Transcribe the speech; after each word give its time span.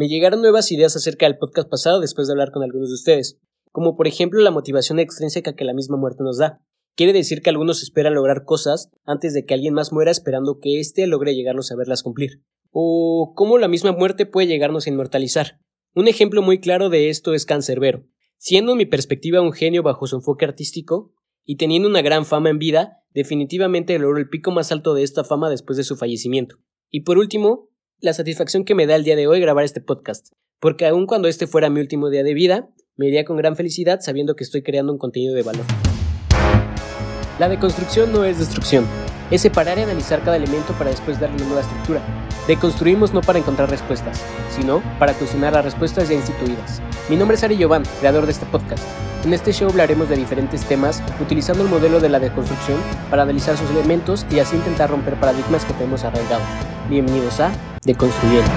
Me 0.00 0.08
llegaron 0.08 0.40
nuevas 0.40 0.72
ideas 0.72 0.96
acerca 0.96 1.26
del 1.26 1.36
podcast 1.36 1.68
pasado 1.68 2.00
después 2.00 2.26
de 2.26 2.32
hablar 2.32 2.52
con 2.52 2.62
algunos 2.62 2.88
de 2.88 2.94
ustedes, 2.94 3.38
como 3.70 3.98
por 3.98 4.06
ejemplo 4.06 4.40
la 4.40 4.50
motivación 4.50 4.98
extrínseca 4.98 5.54
que 5.54 5.66
la 5.66 5.74
misma 5.74 5.98
muerte 5.98 6.22
nos 6.24 6.38
da. 6.38 6.62
Quiere 6.96 7.12
decir 7.12 7.42
que 7.42 7.50
algunos 7.50 7.82
esperan 7.82 8.14
lograr 8.14 8.46
cosas 8.46 8.90
antes 9.04 9.34
de 9.34 9.44
que 9.44 9.52
alguien 9.52 9.74
más 9.74 9.92
muera 9.92 10.10
esperando 10.10 10.58
que 10.58 10.80
éste 10.80 11.06
logre 11.06 11.34
llegarnos 11.34 11.70
a 11.70 11.76
verlas 11.76 12.02
cumplir. 12.02 12.42
O 12.70 13.34
cómo 13.36 13.58
la 13.58 13.68
misma 13.68 13.92
muerte 13.92 14.24
puede 14.24 14.48
llegarnos 14.48 14.86
a 14.86 14.88
inmortalizar. 14.88 15.60
Un 15.94 16.08
ejemplo 16.08 16.40
muy 16.40 16.60
claro 16.60 16.88
de 16.88 17.10
esto 17.10 17.34
es 17.34 17.44
Cancerbero. 17.44 18.06
Siendo 18.38 18.72
en 18.72 18.78
mi 18.78 18.86
perspectiva 18.86 19.42
un 19.42 19.52
genio 19.52 19.82
bajo 19.82 20.06
su 20.06 20.16
enfoque 20.16 20.46
artístico, 20.46 21.12
y 21.44 21.56
teniendo 21.56 21.90
una 21.90 22.00
gran 22.00 22.24
fama 22.24 22.48
en 22.48 22.58
vida, 22.58 23.02
definitivamente 23.12 23.98
logró 23.98 24.16
el 24.16 24.30
pico 24.30 24.50
más 24.50 24.72
alto 24.72 24.94
de 24.94 25.02
esta 25.02 25.24
fama 25.24 25.50
después 25.50 25.76
de 25.76 25.84
su 25.84 25.96
fallecimiento. 25.96 26.56
Y 26.88 27.02
por 27.02 27.18
último, 27.18 27.69
la 28.00 28.14
satisfacción 28.14 28.64
que 28.64 28.74
me 28.74 28.86
da 28.86 28.96
el 28.96 29.04
día 29.04 29.14
de 29.14 29.26
hoy 29.26 29.40
grabar 29.40 29.64
este 29.64 29.80
podcast, 29.80 30.28
porque 30.58 30.86
aun 30.86 31.06
cuando 31.06 31.28
este 31.28 31.46
fuera 31.46 31.68
mi 31.68 31.80
último 31.80 32.08
día 32.08 32.22
de 32.22 32.32
vida, 32.32 32.70
me 32.96 33.08
iría 33.08 33.24
con 33.24 33.36
gran 33.36 33.56
felicidad 33.56 34.00
sabiendo 34.00 34.36
que 34.36 34.44
estoy 34.44 34.62
creando 34.62 34.92
un 34.92 34.98
contenido 34.98 35.34
de 35.34 35.42
valor. 35.42 35.64
La 37.38 37.48
deconstrucción 37.48 38.12
no 38.12 38.24
es 38.24 38.38
destrucción, 38.38 38.86
es 39.30 39.42
separar 39.42 39.78
y 39.78 39.82
analizar 39.82 40.22
cada 40.24 40.36
elemento 40.36 40.72
para 40.74 40.90
después 40.90 41.20
darle 41.20 41.36
una 41.36 41.46
nueva 41.46 41.60
estructura. 41.60 42.29
Deconstruimos 42.46 43.12
no 43.12 43.20
para 43.20 43.38
encontrar 43.38 43.68
respuestas, 43.68 44.20
sino 44.50 44.82
para 44.98 45.12
cuestionar 45.14 45.52
las 45.52 45.64
respuestas 45.64 46.08
ya 46.08 46.14
instituidas. 46.14 46.80
Mi 47.08 47.16
nombre 47.16 47.36
es 47.36 47.44
Ari 47.44 47.62
Jovan, 47.62 47.84
creador 48.00 48.24
de 48.24 48.32
este 48.32 48.46
podcast. 48.46 48.82
En 49.24 49.34
este 49.34 49.52
show 49.52 49.68
hablaremos 49.68 50.08
de 50.08 50.16
diferentes 50.16 50.66
temas 50.66 51.02
utilizando 51.20 51.62
el 51.62 51.68
modelo 51.68 52.00
de 52.00 52.08
la 52.08 52.18
deconstrucción 52.18 52.78
para 53.10 53.22
analizar 53.22 53.58
sus 53.58 53.70
elementos 53.70 54.24
y 54.30 54.38
así 54.38 54.56
intentar 54.56 54.88
romper 54.90 55.20
paradigmas 55.20 55.64
que 55.66 55.74
tenemos 55.74 56.02
arraigados. 56.04 56.46
Bienvenidos 56.88 57.38
a 57.40 57.52
Deconstruyendo. 57.84 58.50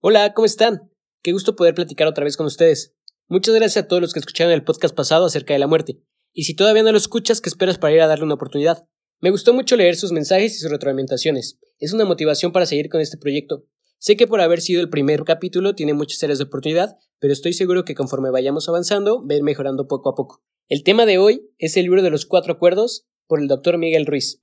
Hola, 0.00 0.32
¿cómo 0.32 0.46
están? 0.46 0.90
Qué 1.22 1.32
gusto 1.32 1.56
poder 1.56 1.74
platicar 1.74 2.06
otra 2.06 2.24
vez 2.24 2.36
con 2.36 2.46
ustedes. 2.46 2.94
Muchas 3.26 3.54
gracias 3.54 3.84
a 3.84 3.88
todos 3.88 4.00
los 4.00 4.12
que 4.12 4.20
escucharon 4.20 4.52
el 4.52 4.62
podcast 4.62 4.94
pasado 4.94 5.26
acerca 5.26 5.54
de 5.54 5.58
la 5.58 5.66
muerte. 5.66 5.98
Y 6.32 6.44
si 6.44 6.54
todavía 6.54 6.84
no 6.84 6.92
lo 6.92 6.98
escuchas, 6.98 7.40
¿qué 7.40 7.48
esperas 7.48 7.78
para 7.78 7.94
ir 7.94 8.00
a 8.00 8.06
darle 8.06 8.24
una 8.24 8.34
oportunidad? 8.34 8.86
Me 9.20 9.30
gustó 9.30 9.54
mucho 9.54 9.76
leer 9.76 9.96
sus 9.96 10.12
mensajes 10.12 10.54
y 10.54 10.58
sus 10.58 10.70
retroalimentaciones. 10.70 11.58
Es 11.78 11.92
una 11.92 12.04
motivación 12.04 12.52
para 12.52 12.66
seguir 12.66 12.88
con 12.88 13.00
este 13.00 13.16
proyecto. 13.16 13.66
Sé 13.98 14.16
que 14.16 14.26
por 14.26 14.40
haber 14.40 14.60
sido 14.60 14.82
el 14.82 14.90
primer 14.90 15.24
capítulo 15.24 15.74
tiene 15.74 15.94
muchas 15.94 16.22
áreas 16.22 16.38
de 16.38 16.44
oportunidad, 16.44 16.98
pero 17.18 17.32
estoy 17.32 17.54
seguro 17.54 17.84
que 17.84 17.94
conforme 17.94 18.30
vayamos 18.30 18.68
avanzando, 18.68 19.26
va 19.26 19.42
mejorando 19.42 19.88
poco 19.88 20.10
a 20.10 20.14
poco. 20.14 20.44
El 20.68 20.82
tema 20.82 21.06
de 21.06 21.18
hoy 21.18 21.50
es 21.58 21.76
el 21.76 21.84
libro 21.84 22.02
de 22.02 22.10
los 22.10 22.26
cuatro 22.26 22.52
acuerdos 22.52 23.06
por 23.26 23.40
el 23.40 23.48
doctor 23.48 23.78
Miguel 23.78 24.04
Ruiz. 24.04 24.42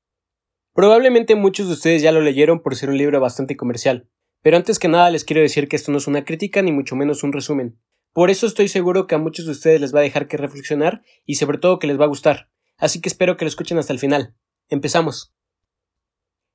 Probablemente 0.73 1.35
muchos 1.35 1.67
de 1.67 1.73
ustedes 1.73 2.01
ya 2.01 2.11
lo 2.11 2.21
leyeron 2.21 2.63
por 2.63 2.75
ser 2.75 2.89
un 2.89 2.97
libro 2.97 3.19
bastante 3.19 3.57
comercial, 3.57 4.09
pero 4.41 4.57
antes 4.57 4.79
que 4.79 4.87
nada 4.87 5.11
les 5.11 5.25
quiero 5.25 5.41
decir 5.41 5.67
que 5.67 5.75
esto 5.75 5.91
no 5.91 5.99
es 5.99 6.07
una 6.07 6.25
crítica 6.25 6.61
ni 6.61 6.71
mucho 6.71 6.95
menos 6.95 7.23
un 7.23 7.33
resumen. 7.33 7.79
Por 8.13 8.29
eso 8.29 8.47
estoy 8.47 8.67
seguro 8.67 9.05
que 9.05 9.15
a 9.15 9.19
muchos 9.19 9.45
de 9.45 9.51
ustedes 9.51 9.79
les 9.79 9.93
va 9.93 9.99
a 9.99 10.03
dejar 10.03 10.27
que 10.27 10.37
reflexionar 10.37 11.03
y 11.25 11.35
sobre 11.35 11.57
todo 11.57 11.77
que 11.77 11.87
les 11.87 11.99
va 11.99 12.05
a 12.05 12.09
gustar, 12.09 12.49
así 12.77 12.99
que 12.99 13.09
espero 13.09 13.37
que 13.37 13.45
lo 13.45 13.49
escuchen 13.49 13.77
hasta 13.77 13.93
el 13.93 13.99
final. 13.99 14.35
Empezamos. 14.71 15.33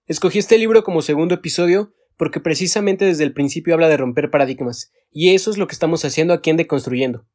Escogí 0.07 0.39
este 0.39 0.57
libro 0.57 0.85
como 0.85 1.03
segundo 1.03 1.35
episodio 1.35 1.93
porque 2.17 2.41
precisamente 2.41 3.05
desde 3.05 3.25
el 3.25 3.35
principio 3.35 3.75
habla 3.75 3.91
de 3.91 3.99
romper 3.99 4.31
paradigmas, 4.31 4.91
y 5.11 5.35
eso 5.35 5.51
es 5.51 5.59
lo 5.59 5.67
que 5.67 5.75
estamos 5.75 6.03
haciendo 6.03 6.33
aquí 6.33 6.49
en 6.49 6.57
Deconstruyendo. 6.57 7.27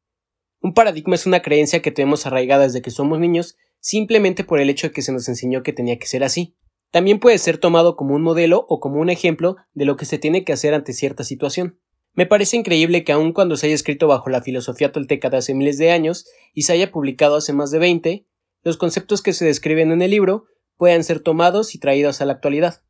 Un 0.60 0.74
paradigma 0.74 1.14
es 1.14 1.24
una 1.24 1.40
creencia 1.40 1.82
que 1.82 1.92
tenemos 1.92 2.26
arraigada 2.26 2.64
desde 2.64 2.82
que 2.82 2.90
somos 2.90 3.20
niños, 3.20 3.56
simplemente 3.78 4.42
por 4.42 4.58
el 4.58 4.70
hecho 4.70 4.88
de 4.88 4.92
que 4.92 5.02
se 5.02 5.12
nos 5.12 5.28
enseñó 5.28 5.62
que 5.62 5.72
tenía 5.72 6.00
que 6.00 6.08
ser 6.08 6.24
así. 6.24 6.56
También 6.90 7.20
puede 7.20 7.38
ser 7.38 7.58
tomado 7.58 7.94
como 7.94 8.16
un 8.16 8.22
modelo 8.22 8.66
o 8.68 8.80
como 8.80 9.00
un 9.00 9.08
ejemplo 9.08 9.58
de 9.74 9.84
lo 9.84 9.96
que 9.96 10.04
se 10.04 10.18
tiene 10.18 10.44
que 10.44 10.52
hacer 10.52 10.74
ante 10.74 10.94
cierta 10.94 11.22
situación. 11.22 11.78
Me 12.14 12.26
parece 12.26 12.56
increíble 12.56 13.04
que 13.04 13.12
aun 13.12 13.32
cuando 13.32 13.56
se 13.56 13.66
haya 13.66 13.76
escrito 13.76 14.08
bajo 14.08 14.30
la 14.30 14.42
filosofía 14.42 14.90
tolteca 14.90 15.30
de 15.30 15.36
hace 15.36 15.54
miles 15.54 15.78
de 15.78 15.92
años 15.92 16.26
y 16.52 16.62
se 16.62 16.72
haya 16.72 16.90
publicado 16.90 17.36
hace 17.36 17.52
más 17.52 17.70
de 17.70 17.78
veinte, 17.78 18.26
los 18.64 18.76
conceptos 18.76 19.22
que 19.22 19.32
se 19.32 19.44
describen 19.44 19.92
en 19.92 20.02
el 20.02 20.10
libro 20.10 20.46
puedan 20.76 21.04
ser 21.04 21.20
tomados 21.20 21.74
y 21.74 21.78
traídos 21.78 22.20
a 22.20 22.24
la 22.24 22.32
actualidad 22.34 22.82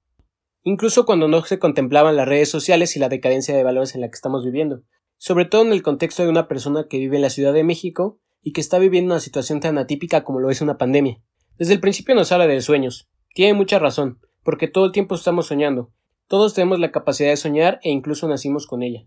incluso 0.65 1.05
cuando 1.05 1.29
no 1.29 1.43
se 1.45 1.59
contemplaban 1.59 2.17
las 2.17 2.29
redes 2.29 2.49
sociales 2.49 2.97
y 2.97 3.01
la 3.01 3.09
decadencia 3.09 3.57
de 3.57 3.65
valores 3.65 3.95
en 3.95 4.01
la 4.01 4.09
que 4.09 4.15
estamos 4.15 4.45
viviendo, 4.45 4.83
sobre 5.17 5.45
todo 5.45 5.63
en 5.63 5.73
el 5.73 5.83
contexto 5.83 6.23
de 6.23 6.29
una 6.29 6.49
persona 6.49 6.87
que 6.89 6.99
vive 6.99 7.17
en 7.17 7.23
la 7.23 7.31
Ciudad 7.31 7.53
de 7.53 7.65
México 7.65 8.19
y 8.43 8.53
que 8.53 8.61
está 8.61 8.79
viviendo 8.79 9.15
una 9.15 9.21
situación 9.21 9.61
tan 9.61 9.79
atípica 9.79 10.25
como 10.25 10.41
lo 10.41 10.51
es 10.51 10.61
una 10.61 10.79
pandemia. 10.79 11.21
Desde 11.59 11.75
el 11.75 11.81
principio 11.81 12.15
nos 12.15 12.33
habla 12.33 12.47
de 12.47 12.61
sueños. 12.61 13.09
Tiene 13.35 13.55
mucha 13.55 13.79
razón, 13.79 14.19
porque 14.43 14.69
todo 14.69 14.87
el 14.87 14.93
tiempo 14.93 15.15
estamos 15.15 15.47
soñando. 15.47 15.93
Todos 16.27 16.55
tenemos 16.55 16.81
la 16.81 16.91
capacidad 16.91 17.31
de 17.31 17.37
soñar 17.37 17.79
e 17.83 17.91
incluso 17.91 18.27
nacimos 18.27 18.67
con 18.67 18.83
ella. 18.83 19.07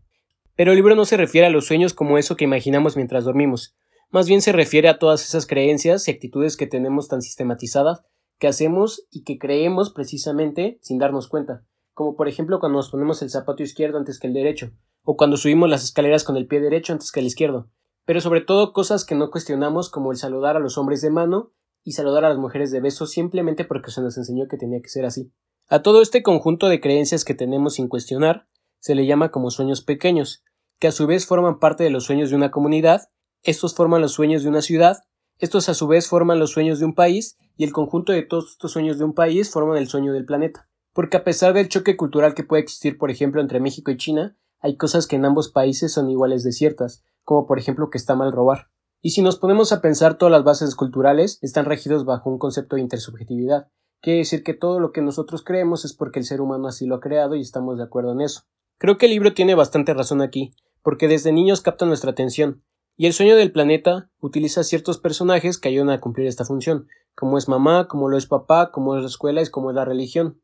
Pero 0.55 0.71
el 0.71 0.77
libro 0.77 0.95
no 0.95 1.05
se 1.05 1.17
refiere 1.17 1.47
a 1.47 1.49
los 1.49 1.65
sueños 1.65 1.93
como 1.93 2.17
eso 2.17 2.37
que 2.37 2.45
imaginamos 2.45 2.95
mientras 2.95 3.25
dormimos, 3.25 3.75
más 4.11 4.27
bien 4.27 4.41
se 4.41 4.53
refiere 4.53 4.87
a 4.87 4.99
todas 4.99 5.25
esas 5.25 5.45
creencias 5.45 6.07
y 6.07 6.11
actitudes 6.11 6.55
que 6.55 6.67
tenemos 6.67 7.07
tan 7.07 7.21
sistematizadas 7.21 8.03
que 8.37 8.47
hacemos 8.47 9.05
y 9.11 9.23
que 9.23 9.37
creemos 9.37 9.91
precisamente 9.91 10.77
sin 10.81 10.97
darnos 10.97 11.27
cuenta, 11.27 11.63
como 11.93 12.15
por 12.15 12.27
ejemplo 12.27 12.59
cuando 12.59 12.77
nos 12.77 12.89
ponemos 12.89 13.21
el 13.21 13.29
zapato 13.29 13.63
izquierdo 13.63 13.97
antes 13.97 14.19
que 14.19 14.27
el 14.27 14.33
derecho, 14.33 14.71
o 15.03 15.15
cuando 15.15 15.37
subimos 15.37 15.69
las 15.69 15.83
escaleras 15.83 16.23
con 16.23 16.37
el 16.37 16.47
pie 16.47 16.59
derecho 16.59 16.93
antes 16.93 17.11
que 17.11 17.21
el 17.21 17.27
izquierdo, 17.27 17.69
pero 18.05 18.21
sobre 18.21 18.41
todo 18.41 18.73
cosas 18.73 19.05
que 19.05 19.15
no 19.15 19.31
cuestionamos 19.31 19.89
como 19.89 20.11
el 20.11 20.17
saludar 20.17 20.57
a 20.57 20.59
los 20.59 20.77
hombres 20.77 21.01
de 21.01 21.09
mano 21.09 21.51
y 21.83 21.93
saludar 21.93 22.25
a 22.25 22.29
las 22.29 22.37
mujeres 22.37 22.71
de 22.71 22.81
beso 22.81 23.07
simplemente 23.07 23.65
porque 23.65 23.91
se 23.91 24.01
nos 24.01 24.17
enseñó 24.17 24.47
que 24.47 24.57
tenía 24.57 24.81
que 24.81 24.89
ser 24.89 25.05
así. 25.05 25.31
A 25.67 25.81
todo 25.81 26.01
este 26.01 26.21
conjunto 26.21 26.67
de 26.67 26.81
creencias 26.81 27.25
que 27.25 27.33
tenemos 27.33 27.75
sin 27.75 27.87
cuestionar 27.87 28.47
se 28.79 28.93
le 28.93 29.05
llama 29.05 29.31
como 29.31 29.49
sueños 29.49 29.81
pequeños, 29.81 30.43
que 30.79 30.87
a 30.87 30.91
su 30.91 31.07
vez 31.07 31.25
forman 31.25 31.59
parte 31.59 31.83
de 31.83 31.89
los 31.89 32.03
sueños 32.03 32.29
de 32.29 32.35
una 32.35 32.51
comunidad, 32.51 33.09
estos 33.41 33.73
forman 33.73 34.01
los 34.01 34.13
sueños 34.13 34.43
de 34.43 34.49
una 34.49 34.61
ciudad, 34.61 34.97
estos 35.39 35.69
a 35.69 35.73
su 35.73 35.87
vez 35.87 36.07
forman 36.07 36.39
los 36.39 36.51
sueños 36.51 36.79
de 36.79 36.85
un 36.85 36.93
país 36.93 37.37
y 37.57 37.63
el 37.63 37.73
conjunto 37.73 38.11
de 38.11 38.23
todos 38.23 38.51
estos 38.51 38.71
sueños 38.71 38.97
de 38.97 39.05
un 39.05 39.13
país 39.13 39.51
forman 39.51 39.77
el 39.77 39.87
sueño 39.87 40.13
del 40.13 40.25
planeta. 40.25 40.67
Porque 40.93 41.17
a 41.17 41.23
pesar 41.23 41.53
del 41.53 41.69
choque 41.69 41.97
cultural 41.97 42.33
que 42.33 42.43
puede 42.43 42.63
existir, 42.63 42.97
por 42.97 43.11
ejemplo, 43.11 43.41
entre 43.41 43.59
México 43.59 43.91
y 43.91 43.97
China, 43.97 44.37
hay 44.59 44.77
cosas 44.77 45.07
que 45.07 45.15
en 45.15 45.25
ambos 45.25 45.49
países 45.49 45.93
son 45.93 46.09
iguales 46.09 46.43
de 46.43 46.51
ciertas, 46.51 47.03
como 47.23 47.45
por 47.45 47.59
ejemplo 47.59 47.89
que 47.89 47.97
está 47.97 48.15
mal 48.15 48.31
robar. 48.31 48.69
Y 49.01 49.11
si 49.11 49.21
nos 49.21 49.37
ponemos 49.37 49.71
a 49.71 49.81
pensar 49.81 50.17
todas 50.17 50.31
las 50.31 50.43
bases 50.43 50.73
culturales 50.75 51.37
están 51.41 51.65
regidos 51.65 52.05
bajo 52.05 52.29
un 52.29 52.39
concepto 52.39 52.75
de 52.75 52.81
intersubjetividad. 52.81 53.67
Quiere 54.01 54.19
decir 54.19 54.43
que 54.43 54.53
todo 54.53 54.79
lo 54.79 54.91
que 54.91 55.01
nosotros 55.01 55.43
creemos 55.43 55.85
es 55.85 55.93
porque 55.93 56.19
el 56.19 56.25
ser 56.25 56.41
humano 56.41 56.67
así 56.67 56.85
lo 56.85 56.95
ha 56.95 56.99
creado 56.99 57.35
y 57.35 57.41
estamos 57.41 57.77
de 57.77 57.83
acuerdo 57.83 58.13
en 58.13 58.21
eso. 58.21 58.43
Creo 58.77 58.97
que 58.97 59.05
el 59.05 59.11
libro 59.11 59.33
tiene 59.33 59.55
bastante 59.55 59.93
razón 59.93 60.21
aquí, 60.21 60.53
porque 60.81 61.07
desde 61.07 61.31
niños 61.31 61.61
capta 61.61 61.85
nuestra 61.85 62.11
atención, 62.11 62.63
y 62.97 63.07
el 63.07 63.13
sueño 63.13 63.35
del 63.35 63.51
planeta 63.51 64.09
utiliza 64.19 64.63
ciertos 64.63 64.97
personajes 64.97 65.57
que 65.57 65.69
ayudan 65.69 65.89
a 65.89 65.99
cumplir 65.99 66.27
esta 66.27 66.45
función, 66.45 66.87
como 67.13 67.37
es 67.37 67.47
mamá, 67.47 67.87
como 67.87 68.09
lo 68.09 68.17
es 68.17 68.25
papá, 68.25 68.71
como 68.71 68.95
es 68.95 69.01
la 69.01 69.07
escuela 69.07 69.41
y 69.41 69.49
como 69.49 69.69
es 69.69 69.75
la 69.75 69.85
religión. 69.85 70.41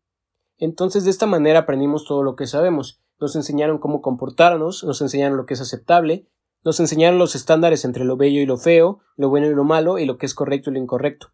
Entonces 0.57 1.03
de 1.05 1.11
esta 1.11 1.25
manera 1.25 1.59
aprendimos 1.59 2.05
todo 2.05 2.23
lo 2.23 2.35
que 2.35 2.47
sabemos. 2.47 3.01
Nos 3.19 3.35
enseñaron 3.35 3.77
cómo 3.77 4.01
comportarnos, 4.01 4.83
nos 4.83 5.01
enseñaron 5.01 5.37
lo 5.37 5.45
que 5.45 5.53
es 5.53 5.61
aceptable, 5.61 6.27
nos 6.63 6.79
enseñaron 6.79 7.17
los 7.17 7.35
estándares 7.35 7.85
entre 7.85 8.05
lo 8.05 8.17
bello 8.17 8.39
y 8.41 8.45
lo 8.45 8.57
feo, 8.57 8.99
lo 9.15 9.29
bueno 9.29 9.47
y 9.47 9.55
lo 9.55 9.63
malo, 9.63 9.97
y 9.97 10.05
lo 10.05 10.17
que 10.17 10.25
es 10.25 10.33
correcto 10.33 10.69
y 10.69 10.73
lo 10.73 10.79
incorrecto. 10.79 11.27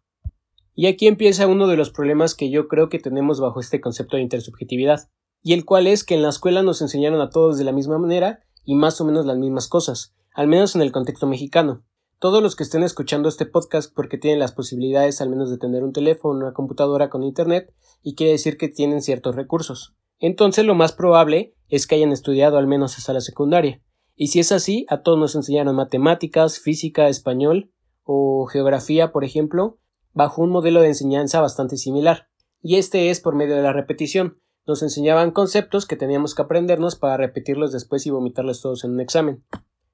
Y 0.74 0.86
aquí 0.86 1.06
empieza 1.06 1.46
uno 1.46 1.66
de 1.66 1.76
los 1.76 1.90
problemas 1.90 2.34
que 2.34 2.50
yo 2.50 2.68
creo 2.68 2.88
que 2.88 2.98
tenemos 2.98 3.40
bajo 3.40 3.60
este 3.60 3.80
concepto 3.80 4.16
de 4.16 4.22
intersubjetividad, 4.22 5.10
y 5.42 5.52
el 5.52 5.64
cual 5.64 5.86
es 5.86 6.04
que 6.04 6.14
en 6.14 6.22
la 6.22 6.30
escuela 6.30 6.62
nos 6.62 6.80
enseñaron 6.80 7.20
a 7.20 7.30
todos 7.30 7.58
de 7.58 7.64
la 7.64 7.72
misma 7.72 7.98
manera 7.98 8.44
y 8.64 8.74
más 8.74 9.00
o 9.00 9.04
menos 9.04 9.26
las 9.26 9.36
mismas 9.36 9.68
cosas, 9.68 10.14
al 10.38 10.46
menos 10.46 10.76
en 10.76 10.82
el 10.82 10.92
contexto 10.92 11.26
mexicano. 11.26 11.82
Todos 12.20 12.40
los 12.40 12.54
que 12.54 12.62
estén 12.62 12.84
escuchando 12.84 13.28
este 13.28 13.44
podcast 13.44 13.92
porque 13.92 14.18
tienen 14.18 14.38
las 14.38 14.52
posibilidades 14.52 15.20
al 15.20 15.30
menos 15.30 15.50
de 15.50 15.58
tener 15.58 15.82
un 15.82 15.92
teléfono 15.92 16.38
una 16.38 16.52
computadora 16.52 17.10
con 17.10 17.24
internet 17.24 17.74
y 18.04 18.14
quiere 18.14 18.34
decir 18.34 18.56
que 18.56 18.68
tienen 18.68 19.02
ciertos 19.02 19.34
recursos. 19.34 19.96
Entonces 20.20 20.64
lo 20.64 20.76
más 20.76 20.92
probable 20.92 21.56
es 21.68 21.88
que 21.88 21.96
hayan 21.96 22.12
estudiado 22.12 22.56
al 22.56 22.68
menos 22.68 22.96
hasta 22.96 23.12
la 23.12 23.20
secundaria. 23.20 23.82
Y 24.14 24.28
si 24.28 24.38
es 24.38 24.52
así, 24.52 24.86
a 24.90 25.02
todos 25.02 25.18
nos 25.18 25.34
enseñaron 25.34 25.74
matemáticas, 25.74 26.60
física, 26.60 27.08
español 27.08 27.72
o 28.04 28.46
geografía, 28.46 29.10
por 29.10 29.24
ejemplo, 29.24 29.80
bajo 30.12 30.40
un 30.40 30.50
modelo 30.50 30.82
de 30.82 30.88
enseñanza 30.88 31.40
bastante 31.40 31.76
similar. 31.76 32.28
Y 32.62 32.76
este 32.76 33.10
es 33.10 33.18
por 33.18 33.34
medio 33.34 33.56
de 33.56 33.62
la 33.62 33.72
repetición. 33.72 34.38
Nos 34.68 34.84
enseñaban 34.84 35.32
conceptos 35.32 35.84
que 35.84 35.96
teníamos 35.96 36.36
que 36.36 36.42
aprendernos 36.42 36.94
para 36.94 37.16
repetirlos 37.16 37.72
después 37.72 38.06
y 38.06 38.10
vomitarlos 38.10 38.62
todos 38.62 38.84
en 38.84 38.92
un 38.92 39.00
examen. 39.00 39.44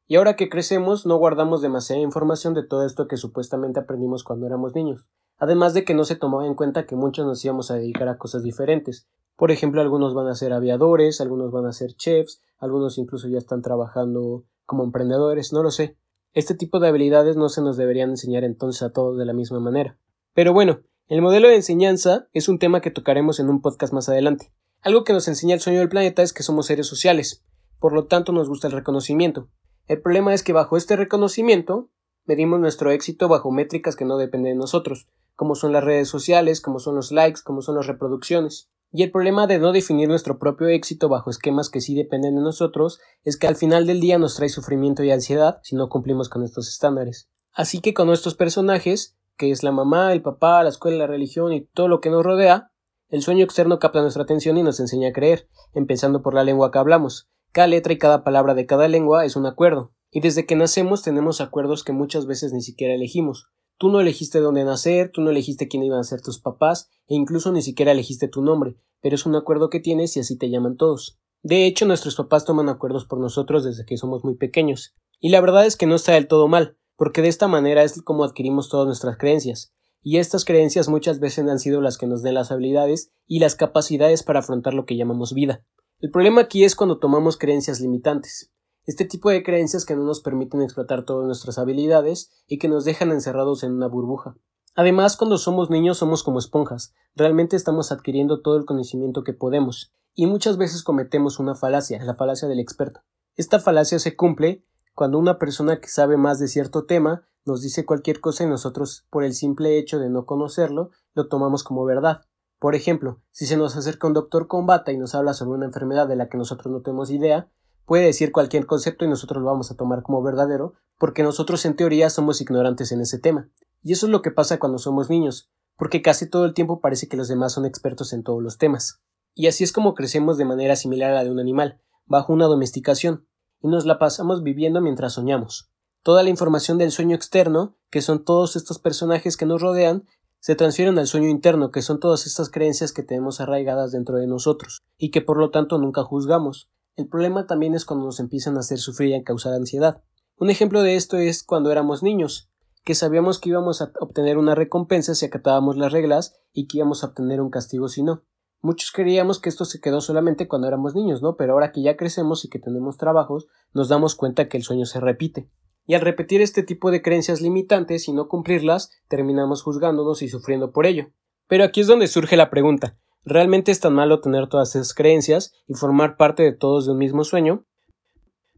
Y 0.06 0.16
ahora 0.16 0.36
que 0.36 0.48
crecemos 0.48 1.06
no 1.06 1.16
guardamos 1.16 1.62
demasiada 1.62 2.02
información 2.02 2.52
de 2.52 2.62
todo 2.62 2.84
esto 2.84 3.08
que 3.08 3.16
supuestamente 3.16 3.80
aprendimos 3.80 4.22
cuando 4.22 4.46
éramos 4.46 4.74
niños. 4.74 5.06
Además 5.38 5.74
de 5.74 5.84
que 5.84 5.94
no 5.94 6.04
se 6.04 6.16
tomaba 6.16 6.46
en 6.46 6.54
cuenta 6.54 6.86
que 6.86 6.94
muchos 6.94 7.26
nos 7.26 7.44
íbamos 7.44 7.70
a 7.70 7.74
dedicar 7.74 8.08
a 8.08 8.18
cosas 8.18 8.42
diferentes. 8.42 9.08
Por 9.36 9.50
ejemplo, 9.50 9.80
algunos 9.80 10.14
van 10.14 10.28
a 10.28 10.34
ser 10.34 10.52
aviadores, 10.52 11.20
algunos 11.20 11.50
van 11.50 11.66
a 11.66 11.72
ser 11.72 11.94
chefs, 11.94 12.40
algunos 12.58 12.98
incluso 12.98 13.28
ya 13.28 13.38
están 13.38 13.62
trabajando 13.62 14.44
como 14.66 14.84
emprendedores, 14.84 15.52
no 15.52 15.62
lo 15.62 15.70
sé. 15.70 15.96
Este 16.34 16.54
tipo 16.54 16.80
de 16.80 16.88
habilidades 16.88 17.36
no 17.36 17.48
se 17.48 17.62
nos 17.62 17.76
deberían 17.76 18.10
enseñar 18.10 18.44
entonces 18.44 18.82
a 18.82 18.92
todos 18.92 19.16
de 19.18 19.24
la 19.24 19.32
misma 19.32 19.60
manera. 19.60 19.98
Pero 20.34 20.52
bueno, 20.52 20.80
el 21.06 21.22
modelo 21.22 21.48
de 21.48 21.56
enseñanza 21.56 22.28
es 22.32 22.48
un 22.48 22.58
tema 22.58 22.80
que 22.80 22.90
tocaremos 22.90 23.40
en 23.40 23.48
un 23.48 23.60
podcast 23.60 23.92
más 23.92 24.08
adelante. 24.08 24.52
Algo 24.82 25.04
que 25.04 25.12
nos 25.12 25.28
enseña 25.28 25.54
el 25.54 25.60
sueño 25.60 25.78
del 25.78 25.88
planeta 25.88 26.22
es 26.22 26.32
que 26.32 26.42
somos 26.42 26.66
seres 26.66 26.86
sociales, 26.86 27.44
por 27.78 27.92
lo 27.92 28.06
tanto 28.06 28.32
nos 28.32 28.48
gusta 28.48 28.66
el 28.66 28.72
reconocimiento. 28.72 29.48
El 29.86 30.00
problema 30.00 30.32
es 30.32 30.42
que 30.42 30.54
bajo 30.54 30.76
este 30.76 30.96
reconocimiento 30.96 31.90
medimos 32.24 32.58
nuestro 32.58 32.90
éxito 32.90 33.28
bajo 33.28 33.50
métricas 33.50 33.96
que 33.96 34.06
no 34.06 34.16
dependen 34.16 34.54
de 34.54 34.58
nosotros, 34.58 35.08
como 35.34 35.54
son 35.54 35.72
las 35.72 35.84
redes 35.84 36.08
sociales, 36.08 36.62
como 36.62 36.78
son 36.78 36.94
los 36.94 37.12
likes, 37.12 37.40
como 37.44 37.60
son 37.60 37.76
las 37.76 37.86
reproducciones. 37.86 38.70
Y 38.92 39.02
el 39.02 39.10
problema 39.10 39.46
de 39.46 39.58
no 39.58 39.72
definir 39.72 40.08
nuestro 40.08 40.38
propio 40.38 40.68
éxito 40.68 41.08
bajo 41.08 41.28
esquemas 41.28 41.68
que 41.68 41.80
sí 41.80 41.94
dependen 41.94 42.36
de 42.36 42.40
nosotros 42.40 43.00
es 43.24 43.36
que 43.36 43.46
al 43.46 43.56
final 43.56 43.86
del 43.86 44.00
día 44.00 44.18
nos 44.18 44.36
trae 44.36 44.48
sufrimiento 44.48 45.02
y 45.02 45.10
ansiedad 45.10 45.58
si 45.62 45.76
no 45.76 45.88
cumplimos 45.88 46.28
con 46.28 46.44
estos 46.44 46.68
estándares. 46.68 47.28
Así 47.52 47.80
que 47.80 47.92
con 47.92 48.10
estos 48.10 48.36
personajes, 48.36 49.18
que 49.36 49.50
es 49.50 49.62
la 49.62 49.72
mamá, 49.72 50.12
el 50.12 50.22
papá, 50.22 50.62
la 50.62 50.68
escuela, 50.70 50.96
la 50.96 51.06
religión 51.08 51.52
y 51.52 51.66
todo 51.66 51.88
lo 51.88 52.00
que 52.00 52.08
nos 52.08 52.24
rodea, 52.24 52.70
el 53.08 53.20
sueño 53.20 53.44
externo 53.44 53.78
capta 53.78 54.00
nuestra 54.00 54.22
atención 54.22 54.56
y 54.56 54.62
nos 54.62 54.80
enseña 54.80 55.10
a 55.10 55.12
creer, 55.12 55.48
empezando 55.74 56.22
por 56.22 56.34
la 56.34 56.44
lengua 56.44 56.70
que 56.70 56.78
hablamos. 56.78 57.28
Cada 57.54 57.68
letra 57.68 57.92
y 57.92 57.98
cada 57.98 58.24
palabra 58.24 58.54
de 58.54 58.66
cada 58.66 58.88
lengua 58.88 59.24
es 59.24 59.36
un 59.36 59.46
acuerdo, 59.46 59.92
y 60.10 60.18
desde 60.18 60.44
que 60.44 60.56
nacemos 60.56 61.02
tenemos 61.02 61.40
acuerdos 61.40 61.84
que 61.84 61.92
muchas 61.92 62.26
veces 62.26 62.52
ni 62.52 62.62
siquiera 62.62 62.94
elegimos. 62.94 63.46
Tú 63.78 63.90
no 63.90 64.00
elegiste 64.00 64.40
dónde 64.40 64.64
nacer, 64.64 65.12
tú 65.12 65.20
no 65.20 65.30
elegiste 65.30 65.68
quién 65.68 65.84
iban 65.84 66.00
a 66.00 66.02
ser 66.02 66.20
tus 66.20 66.40
papás, 66.40 66.90
e 67.06 67.14
incluso 67.14 67.52
ni 67.52 67.62
siquiera 67.62 67.92
elegiste 67.92 68.26
tu 68.26 68.42
nombre, 68.42 68.74
pero 69.00 69.14
es 69.14 69.24
un 69.24 69.36
acuerdo 69.36 69.70
que 69.70 69.78
tienes 69.78 70.16
y 70.16 70.20
así 70.20 70.36
te 70.36 70.50
llaman 70.50 70.76
todos. 70.76 71.20
De 71.44 71.64
hecho, 71.64 71.86
nuestros 71.86 72.16
papás 72.16 72.44
toman 72.44 72.68
acuerdos 72.68 73.04
por 73.04 73.20
nosotros 73.20 73.62
desde 73.62 73.84
que 73.84 73.98
somos 73.98 74.24
muy 74.24 74.34
pequeños. 74.34 74.96
Y 75.20 75.28
la 75.28 75.40
verdad 75.40 75.64
es 75.64 75.76
que 75.76 75.86
no 75.86 75.94
está 75.94 76.14
del 76.14 76.26
todo 76.26 76.48
mal, 76.48 76.76
porque 76.96 77.22
de 77.22 77.28
esta 77.28 77.46
manera 77.46 77.84
es 77.84 78.02
como 78.02 78.24
adquirimos 78.24 78.68
todas 78.68 78.88
nuestras 78.88 79.16
creencias. 79.16 79.72
Y 80.02 80.16
estas 80.16 80.44
creencias 80.44 80.88
muchas 80.88 81.20
veces 81.20 81.46
han 81.48 81.60
sido 81.60 81.80
las 81.80 81.98
que 81.98 82.08
nos 82.08 82.24
den 82.24 82.34
las 82.34 82.50
habilidades 82.50 83.12
y 83.28 83.38
las 83.38 83.54
capacidades 83.54 84.24
para 84.24 84.40
afrontar 84.40 84.74
lo 84.74 84.86
que 84.86 84.96
llamamos 84.96 85.34
vida. 85.34 85.64
El 86.00 86.10
problema 86.10 86.42
aquí 86.42 86.64
es 86.64 86.74
cuando 86.76 86.98
tomamos 86.98 87.36
creencias 87.36 87.80
limitantes. 87.80 88.52
Este 88.84 89.04
tipo 89.04 89.30
de 89.30 89.42
creencias 89.42 89.86
que 89.86 89.96
no 89.96 90.04
nos 90.04 90.20
permiten 90.20 90.60
explotar 90.60 91.04
todas 91.04 91.26
nuestras 91.26 91.56
habilidades 91.56 92.30
y 92.46 92.58
que 92.58 92.68
nos 92.68 92.84
dejan 92.84 93.10
encerrados 93.12 93.62
en 93.62 93.72
una 93.72 93.88
burbuja. 93.88 94.36
Además, 94.74 95.16
cuando 95.16 95.38
somos 95.38 95.70
niños 95.70 95.98
somos 95.98 96.22
como 96.22 96.38
esponjas, 96.38 96.92
realmente 97.14 97.56
estamos 97.56 97.92
adquiriendo 97.92 98.42
todo 98.42 98.56
el 98.56 98.66
conocimiento 98.66 99.22
que 99.22 99.32
podemos, 99.32 99.92
y 100.14 100.26
muchas 100.26 100.56
veces 100.56 100.82
cometemos 100.82 101.38
una 101.38 101.54
falacia, 101.54 102.02
la 102.04 102.14
falacia 102.14 102.48
del 102.48 102.60
experto. 102.60 103.00
Esta 103.36 103.58
falacia 103.58 103.98
se 103.98 104.16
cumple 104.16 104.64
cuando 104.94 105.18
una 105.18 105.38
persona 105.38 105.80
que 105.80 105.88
sabe 105.88 106.16
más 106.16 106.38
de 106.38 106.48
cierto 106.48 106.84
tema 106.86 107.26
nos 107.44 107.62
dice 107.62 107.84
cualquier 107.84 108.20
cosa 108.20 108.44
y 108.44 108.46
nosotros, 108.46 109.06
por 109.10 109.24
el 109.24 109.34
simple 109.34 109.78
hecho 109.78 109.98
de 109.98 110.08
no 110.08 110.24
conocerlo, 110.24 110.90
lo 111.14 111.28
tomamos 111.28 111.62
como 111.64 111.84
verdad. 111.84 112.22
Por 112.64 112.74
ejemplo, 112.74 113.20
si 113.30 113.44
se 113.44 113.58
nos 113.58 113.76
acerca 113.76 114.06
un 114.06 114.14
doctor 114.14 114.48
con 114.48 114.64
bata 114.64 114.90
y 114.90 114.96
nos 114.96 115.14
habla 115.14 115.34
sobre 115.34 115.58
una 115.58 115.66
enfermedad 115.66 116.08
de 116.08 116.16
la 116.16 116.30
que 116.30 116.38
nosotros 116.38 116.72
no 116.72 116.80
tenemos 116.80 117.10
idea, 117.10 117.50
puede 117.84 118.06
decir 118.06 118.32
cualquier 118.32 118.64
concepto 118.64 119.04
y 119.04 119.08
nosotros 119.08 119.42
lo 119.42 119.50
vamos 119.50 119.70
a 119.70 119.76
tomar 119.76 120.02
como 120.02 120.22
verdadero, 120.22 120.72
porque 120.98 121.22
nosotros 121.22 121.62
en 121.66 121.76
teoría 121.76 122.08
somos 122.08 122.40
ignorantes 122.40 122.90
en 122.90 123.02
ese 123.02 123.18
tema. 123.18 123.50
Y 123.82 123.92
eso 123.92 124.06
es 124.06 124.12
lo 124.12 124.22
que 124.22 124.30
pasa 124.30 124.58
cuando 124.58 124.78
somos 124.78 125.10
niños, 125.10 125.50
porque 125.76 126.00
casi 126.00 126.26
todo 126.26 126.46
el 126.46 126.54
tiempo 126.54 126.80
parece 126.80 127.06
que 127.06 127.18
los 127.18 127.28
demás 127.28 127.52
son 127.52 127.66
expertos 127.66 128.14
en 128.14 128.22
todos 128.22 128.42
los 128.42 128.56
temas. 128.56 129.02
Y 129.34 129.46
así 129.48 129.62
es 129.62 129.70
como 129.70 129.92
crecemos 129.92 130.38
de 130.38 130.46
manera 130.46 130.74
similar 130.74 131.10
a 131.10 131.16
la 131.16 131.24
de 131.24 131.30
un 131.30 131.40
animal, 131.40 131.82
bajo 132.06 132.32
una 132.32 132.46
domesticación, 132.46 133.26
y 133.60 133.68
nos 133.68 133.84
la 133.84 133.98
pasamos 133.98 134.42
viviendo 134.42 134.80
mientras 134.80 135.12
soñamos. 135.12 135.70
Toda 136.02 136.22
la 136.22 136.30
información 136.30 136.78
del 136.78 136.92
sueño 136.92 137.14
externo, 137.14 137.76
que 137.90 138.00
son 138.00 138.24
todos 138.24 138.56
estos 138.56 138.78
personajes 138.78 139.36
que 139.36 139.44
nos 139.44 139.60
rodean, 139.60 140.06
se 140.44 140.56
transfieren 140.56 140.98
al 140.98 141.06
sueño 141.06 141.30
interno, 141.30 141.70
que 141.70 141.80
son 141.80 142.00
todas 142.00 142.26
estas 142.26 142.50
creencias 142.50 142.92
que 142.92 143.02
tenemos 143.02 143.40
arraigadas 143.40 143.92
dentro 143.92 144.18
de 144.18 144.26
nosotros, 144.26 144.82
y 144.98 145.10
que 145.10 145.22
por 145.22 145.38
lo 145.38 145.48
tanto 145.48 145.78
nunca 145.78 146.04
juzgamos, 146.04 146.68
el 146.96 147.08
problema 147.08 147.46
también 147.46 147.74
es 147.74 147.86
cuando 147.86 148.04
nos 148.04 148.20
empiezan 148.20 148.58
a 148.58 148.60
hacer 148.60 148.76
sufrir 148.76 149.08
y 149.08 149.14
a 149.14 149.22
causar 149.22 149.54
ansiedad. 149.54 150.02
Un 150.36 150.50
ejemplo 150.50 150.82
de 150.82 150.96
esto 150.96 151.16
es 151.16 151.44
cuando 151.44 151.72
éramos 151.72 152.02
niños, 152.02 152.50
que 152.84 152.94
sabíamos 152.94 153.38
que 153.38 153.48
íbamos 153.48 153.80
a 153.80 153.90
obtener 153.98 154.36
una 154.36 154.54
recompensa 154.54 155.14
si 155.14 155.24
acatábamos 155.24 155.78
las 155.78 155.92
reglas 155.92 156.34
y 156.52 156.66
que 156.66 156.76
íbamos 156.76 157.02
a 157.02 157.06
obtener 157.06 157.40
un 157.40 157.48
castigo 157.48 157.88
si 157.88 158.02
no. 158.02 158.22
Muchos 158.60 158.92
creíamos 158.92 159.40
que 159.40 159.48
esto 159.48 159.64
se 159.64 159.80
quedó 159.80 160.02
solamente 160.02 160.46
cuando 160.46 160.68
éramos 160.68 160.94
niños, 160.94 161.22
¿no? 161.22 161.36
Pero 161.36 161.54
ahora 161.54 161.72
que 161.72 161.80
ya 161.80 161.96
crecemos 161.96 162.44
y 162.44 162.50
que 162.50 162.58
tenemos 162.58 162.98
trabajos, 162.98 163.46
nos 163.72 163.88
damos 163.88 164.14
cuenta 164.14 164.46
que 164.50 164.58
el 164.58 164.62
sueño 164.62 164.84
se 164.84 165.00
repite. 165.00 165.48
Y 165.86 165.94
al 165.94 166.00
repetir 166.00 166.40
este 166.40 166.62
tipo 166.62 166.90
de 166.90 167.02
creencias 167.02 167.40
limitantes 167.40 168.08
y 168.08 168.12
no 168.12 168.28
cumplirlas, 168.28 168.90
terminamos 169.08 169.62
juzgándonos 169.62 170.22
y 170.22 170.28
sufriendo 170.28 170.72
por 170.72 170.86
ello. 170.86 171.10
Pero 171.46 171.64
aquí 171.64 171.80
es 171.82 171.86
donde 171.86 172.06
surge 172.06 172.36
la 172.36 172.50
pregunta 172.50 172.96
¿Realmente 173.26 173.72
es 173.72 173.80
tan 173.80 173.94
malo 173.94 174.20
tener 174.20 174.48
todas 174.48 174.76
esas 174.76 174.92
creencias 174.92 175.54
y 175.66 175.74
formar 175.74 176.18
parte 176.18 176.42
de 176.42 176.52
todos 176.52 176.84
de 176.84 176.92
un 176.92 176.98
mismo 176.98 177.24
sueño? 177.24 177.64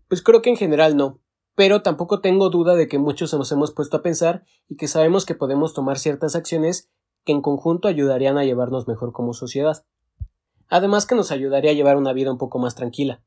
Pues 0.09 0.23
creo 0.23 0.43
que 0.43 0.51
en 0.51 0.57
general 0.57 0.97
no, 0.97 1.21
pero 1.55 1.83
tampoco 1.83 2.21
tengo 2.21 2.51
duda 2.51 2.75
de 2.75 2.89
que 2.89 2.99
muchos 2.99 3.33
nos 3.33 3.53
hemos 3.53 3.73
puesto 3.73 3.97
a 3.97 4.03
pensar 4.03 4.45
y 4.69 4.77
que 4.77 4.89
sabemos 4.89 5.25
que 5.25 5.37
podemos 5.37 5.73
tomar 5.73 5.99
ciertas 5.99 6.35
acciones 6.35 6.91
que 7.25 7.33
en 7.33 7.43
conjunto 7.43 7.87
ayudarían 7.87 8.39
a 8.39 8.45
llevarnos 8.45 8.89
mejor 8.89 9.13
como 9.13 9.35
sociedad. 9.35 9.85
Además 10.69 11.07
que 11.07 11.15
nos 11.15 11.31
ayudaría 11.31 11.71
a 11.71 11.75
llevar 11.75 11.97
una 11.97 12.13
vida 12.13 12.33
un 12.33 12.39
poco 12.39 12.59
más 12.59 12.75
tranquila. 12.75 13.23